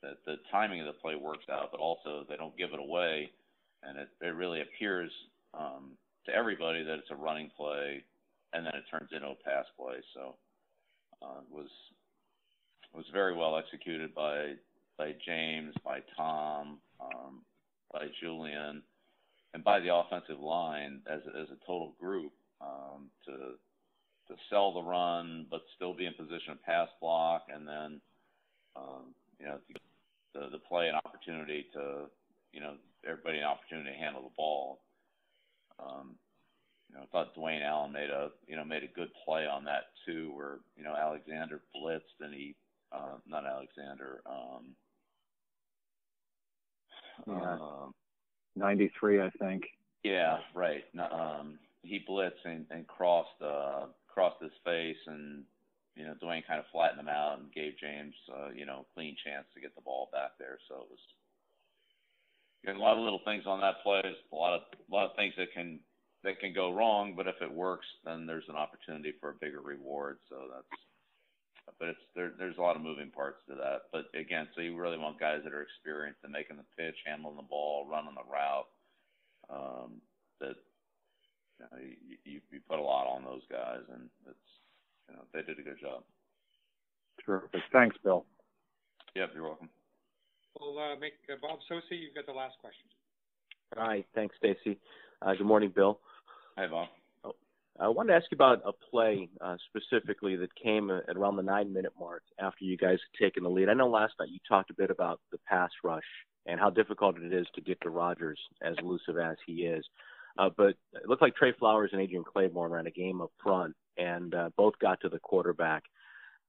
that 0.00 0.24
the 0.24 0.36
timing 0.50 0.80
of 0.80 0.86
the 0.86 1.00
play 1.04 1.16
works 1.16 1.44
out, 1.52 1.68
but 1.70 1.80
also 1.80 2.24
they 2.28 2.36
don't 2.36 2.56
give 2.56 2.72
it 2.72 2.80
away, 2.80 3.30
and 3.82 3.98
it 3.98 4.08
it 4.22 4.34
really 4.34 4.62
appears 4.62 5.12
um, 5.52 5.98
to 6.24 6.34
everybody 6.34 6.82
that 6.82 6.98
it's 6.98 7.10
a 7.10 7.16
running 7.16 7.50
play, 7.56 8.02
and 8.54 8.64
then 8.64 8.72
it 8.74 8.84
turns 8.90 9.10
into 9.12 9.28
a 9.28 9.44
pass 9.44 9.66
play. 9.76 9.96
So 10.14 10.36
was 11.50 11.68
was 12.94 13.04
very 13.12 13.34
well 13.34 13.56
executed 13.56 14.14
by 14.14 14.54
by 14.98 15.14
James, 15.24 15.74
by 15.84 16.00
Tom, 16.16 16.78
um, 17.00 17.42
by 17.92 18.06
Julian, 18.20 18.82
and 19.54 19.64
by 19.64 19.80
the 19.80 19.94
offensive 19.94 20.40
line 20.40 21.00
as 21.06 21.20
as 21.28 21.48
a 21.48 21.66
total 21.66 21.94
group 21.98 22.32
um, 22.60 23.10
to 23.26 23.32
to 24.28 24.40
sell 24.50 24.72
the 24.72 24.82
run, 24.82 25.46
but 25.50 25.62
still 25.76 25.94
be 25.94 26.06
in 26.06 26.14
position 26.14 26.52
of 26.52 26.62
pass 26.62 26.88
block, 27.00 27.46
and 27.52 27.66
then 27.66 28.00
um, 28.76 29.14
you 29.38 29.46
know 29.46 29.58
to 29.68 29.80
the 30.34 30.48
the 30.50 30.58
play 30.58 30.88
an 30.88 30.94
opportunity 31.04 31.66
to 31.74 32.06
you 32.52 32.60
know 32.60 32.74
everybody 33.06 33.38
an 33.38 33.44
opportunity 33.44 33.90
to 33.90 33.96
handle 33.96 34.22
the 34.22 34.34
ball. 34.36 34.80
Um, 35.78 36.14
you 36.92 36.98
know, 36.98 37.04
I 37.04 37.06
thought 37.10 37.34
Dwayne 37.34 37.64
Allen 37.64 37.92
made 37.92 38.10
a 38.10 38.30
you 38.46 38.56
know 38.56 38.64
made 38.64 38.82
a 38.82 38.94
good 38.94 39.08
play 39.24 39.46
on 39.46 39.64
that 39.64 39.84
too, 40.06 40.32
where 40.34 40.58
you 40.76 40.84
know 40.84 40.94
Alexander 40.94 41.62
blitzed 41.74 42.20
and 42.20 42.34
he 42.34 42.54
uh, 42.92 43.16
not 43.26 43.46
Alexander. 43.46 44.20
Um, 44.26 44.74
yeah. 47.26 47.54
Um, 47.54 47.94
93, 48.56 49.20
I 49.22 49.30
think. 49.38 49.64
Yeah, 50.04 50.38
right. 50.54 50.84
Um, 50.98 51.58
he 51.82 52.04
blitzed 52.08 52.44
and, 52.44 52.66
and 52.70 52.86
crossed 52.86 53.40
uh, 53.42 53.86
crossed 54.08 54.42
his 54.42 54.52
face, 54.64 54.96
and 55.06 55.44
you 55.96 56.04
know 56.04 56.14
Dwayne 56.22 56.46
kind 56.46 56.58
of 56.58 56.66
flattened 56.72 57.00
him 57.00 57.08
out 57.08 57.38
and 57.38 57.52
gave 57.52 57.78
James 57.78 58.14
uh, 58.34 58.50
you 58.54 58.66
know 58.66 58.84
clean 58.94 59.16
chance 59.24 59.46
to 59.54 59.60
get 59.60 59.74
the 59.74 59.80
ball 59.80 60.10
back 60.12 60.32
there. 60.38 60.58
So 60.68 60.74
it 60.74 60.90
was 60.90 62.76
a 62.76 62.78
lot 62.78 62.98
of 62.98 63.04
little 63.04 63.22
things 63.24 63.44
on 63.46 63.60
that 63.60 63.82
play. 63.82 64.02
A 64.32 64.36
lot 64.36 64.54
of 64.54 64.62
a 64.90 64.94
lot 64.94 65.08
of 65.08 65.16
things 65.16 65.34
that 65.38 65.52
can 65.54 65.78
that 66.24 66.40
can 66.40 66.52
go 66.54 66.72
wrong, 66.72 67.14
but 67.16 67.26
if 67.26 67.36
it 67.40 67.52
works, 67.52 67.86
then 68.04 68.26
there's 68.26 68.48
an 68.48 68.56
opportunity 68.56 69.12
for 69.20 69.30
a 69.30 69.34
bigger 69.34 69.60
reward. 69.60 70.18
So 70.28 70.36
that's 70.52 70.80
but 71.78 71.88
it's 71.88 72.06
there, 72.14 72.32
there's 72.38 72.58
a 72.58 72.60
lot 72.60 72.76
of 72.76 72.82
moving 72.82 73.10
parts 73.10 73.38
to 73.48 73.54
that. 73.54 73.90
But 73.92 74.06
again, 74.18 74.48
so 74.54 74.60
you 74.60 74.76
really 74.76 74.98
want 74.98 75.18
guys 75.18 75.40
that 75.44 75.52
are 75.52 75.62
experienced 75.62 76.20
in 76.24 76.32
making 76.32 76.56
the 76.56 76.68
pitch, 76.76 76.96
handling 77.06 77.36
the 77.36 77.42
ball, 77.42 77.86
running 77.90 78.14
the 78.14 78.30
route. 78.30 78.68
Um, 79.50 80.00
that 80.40 80.56
you, 81.58 81.66
know, 81.66 81.78
you, 81.78 82.16
you 82.24 82.40
you 82.50 82.60
put 82.68 82.78
a 82.78 82.82
lot 82.82 83.06
on 83.06 83.24
those 83.24 83.42
guys, 83.50 83.82
and 83.92 84.08
it's 84.26 84.48
you 85.08 85.16
know 85.16 85.22
they 85.32 85.42
did 85.42 85.58
a 85.58 85.62
good 85.62 85.80
job. 85.80 86.02
Terrific. 87.24 87.60
Thanks, 87.72 87.96
Bill. 88.02 88.24
Yep, 89.14 89.30
you're 89.34 89.44
welcome. 89.44 89.68
We'll 90.58 90.78
uh, 90.78 90.96
make 90.96 91.14
uh, 91.30 91.36
Bob 91.40 91.58
Socci. 91.70 91.98
You've 91.98 92.14
got 92.14 92.26
the 92.26 92.32
last 92.32 92.58
question. 92.60 92.86
All 93.76 93.86
right. 93.86 94.06
Thanks, 94.14 94.34
Stacy. 94.38 94.78
Uh, 95.20 95.34
good 95.34 95.46
morning, 95.46 95.72
Bill. 95.74 95.98
Hi, 96.56 96.66
Bob. 96.66 96.88
Oh, 97.24 97.32
I 97.80 97.88
wanted 97.88 98.12
to 98.12 98.16
ask 98.16 98.26
you 98.30 98.36
about 98.36 98.60
a 98.66 98.72
play 98.90 99.28
uh, 99.40 99.56
specifically 99.68 100.36
that 100.36 100.54
came 100.54 100.90
at 100.90 101.16
around 101.16 101.36
the 101.36 101.42
nine 101.42 101.72
minute 101.72 101.92
mark 101.98 102.22
after 102.38 102.64
you 102.64 102.76
guys 102.76 102.98
had 103.00 103.24
taken 103.24 103.42
the 103.42 103.48
lead. 103.48 103.70
I 103.70 103.74
know 103.74 103.88
last 103.88 104.14
night 104.20 104.28
you 104.28 104.38
talked 104.46 104.70
a 104.70 104.74
bit 104.74 104.90
about 104.90 105.20
the 105.30 105.38
pass 105.48 105.70
rush 105.82 106.02
and 106.44 106.60
how 106.60 106.68
difficult 106.68 107.16
it 107.18 107.32
is 107.32 107.46
to 107.54 107.62
get 107.62 107.80
to 107.80 107.90
Rodgers, 107.90 108.38
as 108.60 108.74
elusive 108.82 109.16
as 109.16 109.36
he 109.46 109.62
is. 109.62 109.84
Uh, 110.38 110.50
but 110.54 110.74
it 110.92 111.06
looked 111.06 111.22
like 111.22 111.36
Trey 111.36 111.52
Flowers 111.58 111.90
and 111.92 112.02
Adrian 112.02 112.24
Clayborn 112.24 112.70
ran 112.70 112.86
a 112.86 112.90
game 112.90 113.22
up 113.22 113.30
front, 113.42 113.74
and 113.96 114.34
uh, 114.34 114.50
both 114.56 114.74
got 114.78 115.00
to 115.00 115.08
the 115.08 115.18
quarterback. 115.20 115.84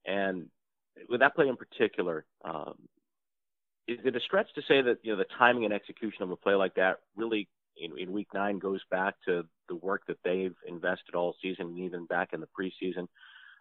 And 0.05 0.47
with 1.09 1.21
that 1.21 1.35
play 1.35 1.47
in 1.47 1.55
particular, 1.55 2.25
um, 2.43 2.75
is 3.87 3.99
it 4.03 4.15
a 4.15 4.19
stretch 4.21 4.47
to 4.55 4.61
say 4.67 4.81
that 4.81 4.97
you 5.03 5.11
know 5.11 5.17
the 5.17 5.25
timing 5.37 5.65
and 5.65 5.73
execution 5.73 6.23
of 6.23 6.31
a 6.31 6.35
play 6.35 6.55
like 6.55 6.75
that 6.75 6.99
really 7.15 7.47
in, 7.77 7.97
in 7.97 8.11
week 8.11 8.27
nine 8.33 8.59
goes 8.59 8.81
back 8.91 9.15
to 9.25 9.43
the 9.69 9.75
work 9.75 10.03
that 10.07 10.17
they've 10.23 10.55
invested 10.67 11.15
all 11.15 11.35
season 11.41 11.67
and 11.67 11.79
even 11.79 12.05
back 12.05 12.29
in 12.33 12.39
the 12.39 12.47
preseason, 12.59 13.07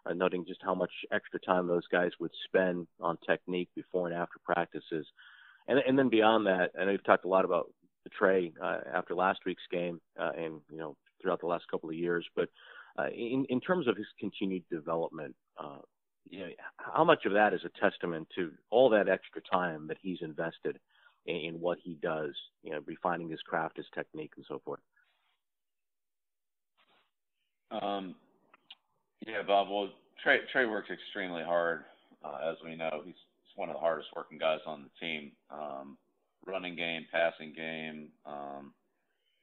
uh, 0.05 0.13
noting 0.13 0.45
just 0.47 0.61
how 0.63 0.75
much 0.75 0.91
extra 1.11 1.39
time 1.39 1.67
those 1.67 1.87
guys 1.91 2.11
would 2.19 2.31
spend 2.45 2.87
on 2.99 3.17
technique 3.27 3.69
before 3.75 4.07
and 4.07 4.15
after 4.15 4.39
practices. 4.43 5.07
And, 5.67 5.79
and 5.87 5.97
then 5.97 6.09
beyond 6.09 6.45
that, 6.47 6.71
I 6.79 6.85
know 6.85 6.91
you've 6.91 7.05
talked 7.05 7.25
a 7.25 7.29
lot 7.29 7.45
about 7.45 7.71
the 8.03 8.09
Trey 8.09 8.51
uh, 8.61 8.79
after 8.93 9.15
last 9.15 9.39
week's 9.45 9.63
game 9.71 10.01
uh, 10.19 10.31
and 10.37 10.59
you 10.69 10.77
know 10.77 10.97
throughout 11.21 11.39
the 11.39 11.47
last 11.47 11.63
couple 11.71 11.89
of 11.89 11.95
years, 11.95 12.25
but 12.35 12.49
uh, 12.99 13.07
in, 13.07 13.45
in 13.49 13.59
terms 13.59 13.87
of 13.87 13.97
his 13.97 14.05
continued 14.19 14.63
development, 14.69 15.33
uh, 15.57 15.77
you 16.29 16.39
know, 16.39 16.49
how 16.77 17.03
much 17.03 17.25
of 17.25 17.33
that 17.33 17.53
is 17.53 17.61
a 17.65 17.79
testament 17.81 18.27
to 18.35 18.51
all 18.69 18.89
that 18.89 19.09
extra 19.09 19.41
time 19.41 19.87
that 19.87 19.97
he's 20.01 20.19
invested 20.21 20.77
in, 21.25 21.35
in 21.35 21.59
what 21.59 21.77
he 21.83 21.95
does, 22.01 22.33
you 22.63 22.71
know, 22.71 22.79
refining 22.85 23.29
his 23.29 23.41
craft, 23.41 23.77
his 23.77 23.85
technique, 23.93 24.31
and 24.37 24.45
so 24.47 24.61
forth? 24.63 24.79
Um, 27.71 28.15
yeah, 29.25 29.41
Bob. 29.45 29.69
Well, 29.69 29.89
Trey 30.23 30.39
Trey 30.51 30.65
works 30.65 30.89
extremely 30.91 31.43
hard, 31.43 31.83
uh, 32.23 32.51
as 32.51 32.57
we 32.63 32.75
know. 32.75 33.01
He's, 33.03 33.15
he's 33.15 33.55
one 33.55 33.69
of 33.69 33.75
the 33.75 33.79
hardest 33.79 34.09
working 34.15 34.37
guys 34.37 34.59
on 34.65 34.83
the 34.83 35.05
team. 35.05 35.31
Um, 35.49 35.97
running 36.45 36.75
game, 36.75 37.05
passing 37.11 37.53
game, 37.55 38.09
um, 38.25 38.73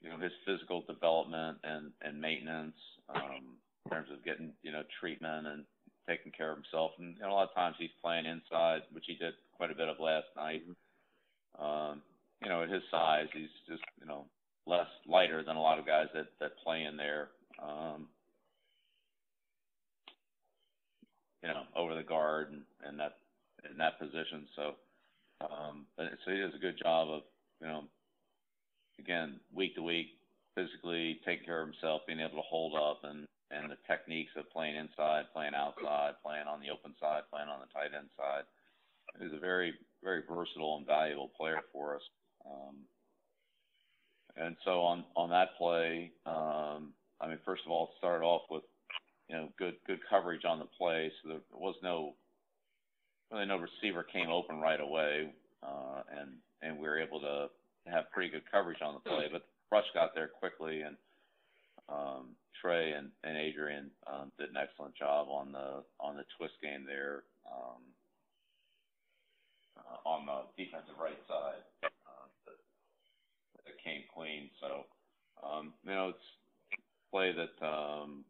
you 0.00 0.10
know, 0.10 0.18
his 0.18 0.32
physical 0.46 0.82
development 0.86 1.58
and 1.64 1.92
and 2.02 2.20
maintenance 2.20 2.76
um, 3.14 3.56
in 3.84 3.90
terms 3.90 4.08
of 4.12 4.24
getting 4.24 4.52
you 4.62 4.72
know 4.72 4.82
treatment 5.00 5.46
and 5.46 5.64
taking 6.08 6.32
care 6.32 6.50
of 6.52 6.58
himself. 6.58 6.92
And 6.98 7.14
you 7.16 7.22
know, 7.22 7.30
a 7.30 7.34
lot 7.34 7.48
of 7.48 7.54
times 7.54 7.76
he's 7.78 7.90
playing 8.02 8.26
inside, 8.26 8.82
which 8.92 9.04
he 9.06 9.14
did 9.14 9.34
quite 9.52 9.70
a 9.70 9.74
bit 9.74 9.88
of 9.88 10.00
last 10.00 10.26
night. 10.36 10.62
Um, 10.68 10.76
you 12.42 12.48
know, 12.48 12.62
at 12.62 12.70
his 12.70 12.82
size, 12.90 13.26
he's 13.32 13.52
just 13.68 13.82
you 14.00 14.06
know 14.06 14.24
less 14.66 14.88
lighter 15.06 15.42
than 15.42 15.56
a 15.56 15.62
lot 15.62 15.78
of 15.78 15.86
guys 15.86 16.06
that 16.14 16.26
that 16.40 16.52
play 16.64 16.84
in 16.84 16.96
there. 16.96 17.28
Um, 17.62 18.08
you 21.42 21.48
know, 21.48 21.62
over 21.76 21.94
the 21.94 22.02
guard 22.02 22.52
and, 22.52 22.62
and 22.86 23.00
that 23.00 23.16
in 23.70 23.76
that 23.78 23.98
position. 23.98 24.46
So, 24.56 24.74
um, 25.40 25.86
so 25.98 26.30
he 26.30 26.38
does 26.38 26.54
a 26.54 26.60
good 26.60 26.78
job 26.82 27.08
of 27.08 27.22
you 27.60 27.66
know, 27.66 27.84
again 28.98 29.40
week 29.54 29.74
to 29.76 29.82
week, 29.82 30.08
physically 30.54 31.20
taking 31.24 31.44
care 31.44 31.62
of 31.62 31.68
himself, 31.68 32.02
being 32.06 32.20
able 32.20 32.36
to 32.36 32.48
hold 32.48 32.74
up 32.74 33.00
and 33.04 33.26
and 33.50 33.70
the 33.70 33.76
techniques 33.86 34.30
of 34.36 34.48
playing 34.50 34.76
inside, 34.76 35.24
playing 35.34 35.54
outside, 35.58 36.14
playing 36.22 36.46
on 36.46 36.60
the 36.60 36.70
open 36.70 36.94
side, 37.00 37.26
playing 37.32 37.48
on 37.48 37.58
the 37.58 37.72
tight 37.74 37.90
end 37.96 38.08
side. 38.16 38.46
He's 39.18 39.32
a 39.32 39.38
very, 39.38 39.74
very 40.02 40.22
versatile 40.28 40.76
and 40.76 40.86
valuable 40.86 41.30
player 41.36 41.60
for 41.72 41.96
us. 41.96 42.02
Um, 42.46 42.76
and 44.36 44.56
so 44.64 44.82
on 44.82 45.04
on 45.16 45.30
that 45.30 45.56
play, 45.58 46.12
um, 46.24 46.92
I 47.20 47.28
mean, 47.28 47.38
first 47.44 47.62
of 47.66 47.72
all, 47.72 47.84
it 47.84 47.98
started 47.98 48.24
off 48.24 48.42
with 48.50 48.62
you 49.28 49.36
know 49.36 49.48
good 49.58 49.74
good 49.86 50.00
coverage 50.08 50.44
on 50.44 50.58
the 50.58 50.68
play, 50.78 51.10
so 51.22 51.28
there 51.28 51.40
was 51.52 51.74
no 51.82 52.14
really 53.30 53.46
no 53.46 53.58
receiver 53.58 54.02
came 54.02 54.30
open 54.30 54.60
right 54.60 54.80
away, 54.80 55.32
uh, 55.62 56.02
and 56.18 56.30
and 56.62 56.78
we 56.78 56.88
were 56.88 57.00
able 57.00 57.20
to 57.20 57.48
have 57.86 58.10
pretty 58.12 58.30
good 58.30 58.44
coverage 58.50 58.80
on 58.82 58.94
the 58.94 59.00
play, 59.00 59.26
but 59.30 59.42
rush 59.72 59.86
got 59.94 60.14
there 60.14 60.28
quickly 60.28 60.82
and 60.82 60.96
um, 61.88 62.36
Trey 62.60 62.92
and, 62.92 63.10
and 63.24 63.36
Adrian 63.36 63.90
um, 64.06 64.30
did 64.38 64.50
an 64.50 64.56
excellent 64.56 64.94
job 64.94 65.28
on 65.30 65.52
the 65.52 65.82
on 65.98 66.16
the 66.16 66.24
twist 66.36 66.54
game 66.62 66.84
there 66.86 67.24
um, 67.50 67.82
on 70.04 70.26
the 70.26 70.46
defensive 70.56 70.98
right 71.00 71.18
side. 71.28 71.62
Uh, 71.82 72.26
that, 72.46 72.56
came 73.84 74.02
clean. 74.14 74.50
So 74.60 74.84
um, 75.42 75.72
you 75.84 75.92
know 75.92 76.10
it's 76.10 76.28
play 77.10 77.32
that 77.32 77.66
um, 77.66 78.24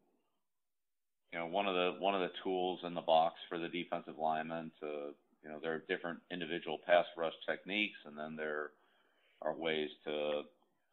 you 1.33 1.39
know 1.39 1.47
one 1.47 1.67
of 1.67 1.75
the 1.75 1.95
one 1.99 2.15
of 2.15 2.21
the 2.21 2.31
tools 2.43 2.79
in 2.85 2.93
the 2.93 3.01
box 3.01 3.35
for 3.49 3.59
the 3.59 3.67
defensive 3.67 4.17
linemen 4.17 4.71
to 4.79 5.13
you 5.43 5.49
know 5.49 5.59
there 5.61 5.73
are 5.73 5.83
different 5.87 6.19
individual 6.31 6.79
pass 6.85 7.05
rush 7.17 7.33
techniques 7.47 7.97
and 8.05 8.17
then 8.17 8.35
there 8.35 8.71
are 9.41 9.55
ways 9.55 9.89
to 10.05 10.41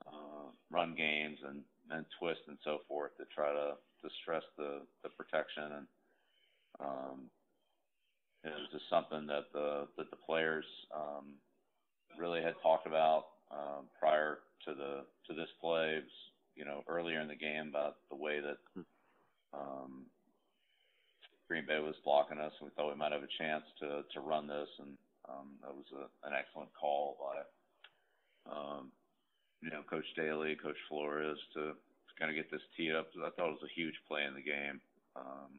uh, 0.07 0.49
run 0.71 0.95
games 0.97 1.38
and 1.49 1.62
and 1.91 2.05
twist 2.19 2.41
and 2.49 2.59
so 2.64 2.79
forth 2.88 3.17
to 3.17 3.25
try 3.35 3.53
to 3.53 3.73
to 4.03 4.09
stress 4.23 4.43
the 4.57 4.81
the 5.03 5.09
protection 5.11 5.64
and 5.64 5.87
um 6.81 7.31
it 8.44 8.48
was 8.51 8.68
just 8.72 8.88
something 8.90 9.27
that 9.27 9.53
the 9.53 9.87
that 9.96 10.11
the 10.11 10.16
players 10.16 10.64
um 10.94 11.35
really 12.18 12.42
had 12.42 12.55
talked 12.62 12.87
about 12.87 13.24
um 13.51 13.87
prior 13.98 14.38
to 14.64 14.74
the 14.74 15.05
to 15.27 15.35
this 15.35 15.48
play 15.61 15.96
it 15.96 16.05
was, 16.05 16.18
you 16.57 16.64
know 16.64 16.83
earlier 16.88 17.20
in 17.20 17.29
the 17.29 17.37
game 17.37 17.68
about 17.68 17.96
the 18.11 18.16
way 18.16 18.40
that 18.40 18.59
um 19.53 20.07
Green 21.48 21.64
Bay 21.66 21.81
was 21.81 21.94
blocking 22.05 22.38
us 22.38 22.53
and 22.61 22.68
we 22.68 22.74
thought 22.74 22.92
we 22.92 22.98
might 22.98 23.12
have 23.12 23.22
a 23.22 23.38
chance 23.38 23.64
to 23.81 24.03
to 24.12 24.20
run 24.20 24.46
this 24.46 24.68
and 24.79 24.96
um 25.29 25.57
that 25.62 25.74
was 25.74 25.87
a, 25.94 26.27
an 26.27 26.35
excellent 26.35 26.70
call 26.79 27.16
by 27.18 28.53
um 28.53 28.92
you 29.62 29.70
know, 29.70 29.83
Coach 29.88 30.07
Daly, 30.16 30.55
Coach 30.55 30.79
Flores 30.88 31.38
to, 31.55 31.74
to 31.74 32.12
kind 32.18 32.31
of 32.31 32.37
get 32.37 32.51
this 32.51 32.62
teed 32.77 32.94
up. 32.94 33.11
I 33.18 33.31
thought 33.31 33.51
it 33.51 33.59
was 33.59 33.66
a 33.66 33.79
huge 33.79 33.94
play 34.07 34.22
in 34.24 34.35
the 34.35 34.42
game. 34.42 34.81
Um, 35.16 35.59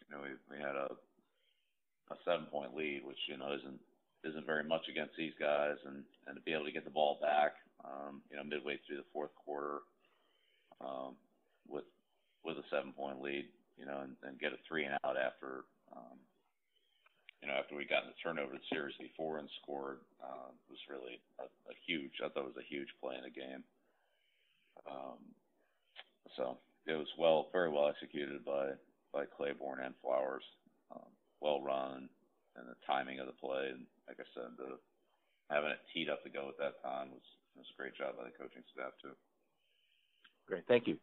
you 0.00 0.08
know, 0.08 0.22
we, 0.24 0.32
we 0.48 0.62
had 0.62 0.76
a 0.76 0.88
a 2.10 2.16
seven 2.24 2.46
point 2.46 2.74
lead, 2.74 3.02
which 3.04 3.18
you 3.28 3.36
know 3.36 3.52
isn't 3.54 3.80
isn't 4.24 4.46
very 4.46 4.64
much 4.64 4.88
against 4.90 5.16
these 5.16 5.32
guys, 5.38 5.76
and 5.86 6.04
and 6.26 6.36
to 6.36 6.42
be 6.42 6.52
able 6.52 6.66
to 6.66 6.72
get 6.72 6.84
the 6.84 6.90
ball 6.90 7.18
back, 7.20 7.52
um, 7.84 8.20
you 8.30 8.36
know, 8.36 8.44
midway 8.44 8.78
through 8.86 8.96
the 8.96 9.12
fourth 9.12 9.34
quarter, 9.34 9.80
um, 10.80 11.14
with 11.68 11.84
with 12.44 12.56
a 12.58 12.66
seven 12.70 12.92
point 12.92 13.22
lead, 13.22 13.46
you 13.78 13.86
know, 13.86 14.00
and, 14.02 14.16
and 14.22 14.40
get 14.40 14.52
a 14.52 14.60
three 14.68 14.84
and 14.84 14.94
out 15.04 15.16
after 15.16 15.64
um, 15.96 16.18
you 17.42 17.48
know, 17.48 17.54
after 17.54 17.74
we 17.74 17.88
got 17.88 18.04
in 18.04 18.12
the 18.12 18.20
turnover 18.22 18.52
the 18.52 18.68
series 18.68 18.94
before 19.00 19.38
and 19.38 19.48
scored, 19.62 19.98
uh, 20.20 20.52
was 20.68 20.78
really 20.92 21.20
a, 21.40 21.44
a 21.44 21.74
huge. 21.86 22.12
I 22.20 22.28
thought 22.28 22.44
it 22.44 22.52
was 22.52 22.60
a 22.60 22.68
huge 22.68 22.88
play 23.00 23.16
in 23.16 23.24
the 23.24 23.32
game. 23.32 23.64
Um, 24.84 25.20
so 26.36 26.58
it 26.86 26.96
was 26.96 27.08
well, 27.18 27.48
very 27.52 27.70
well 27.70 27.88
executed 27.88 28.44
by 28.44 28.76
by 29.12 29.24
Clayborn 29.24 29.84
and 29.84 29.94
Flowers. 30.02 30.44
Um, 30.94 31.08
well 31.40 31.60
run 31.60 32.08
and 32.56 32.66
the 32.68 32.76
timing 32.86 33.20
of 33.20 33.26
the 33.26 33.32
play, 33.32 33.70
and 33.70 33.86
like 34.08 34.18
I 34.20 34.28
said, 34.34 34.56
the 34.58 34.78
having 35.48 35.70
it 35.70 35.80
teed 35.92 36.08
up 36.08 36.22
to 36.24 36.30
go 36.30 36.48
at 36.48 36.58
that 36.58 36.82
time 36.82 37.10
was 37.10 37.24
was 37.56 37.66
a 37.66 37.76
great 37.80 37.96
job 37.96 38.16
by 38.16 38.24
the 38.24 38.36
coaching 38.36 38.62
staff 38.72 38.92
too. 39.02 39.14
Great, 40.46 40.64
thank 40.66 40.86
you. 40.86 40.96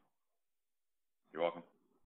You're 1.32 1.42
welcome. 1.42 1.64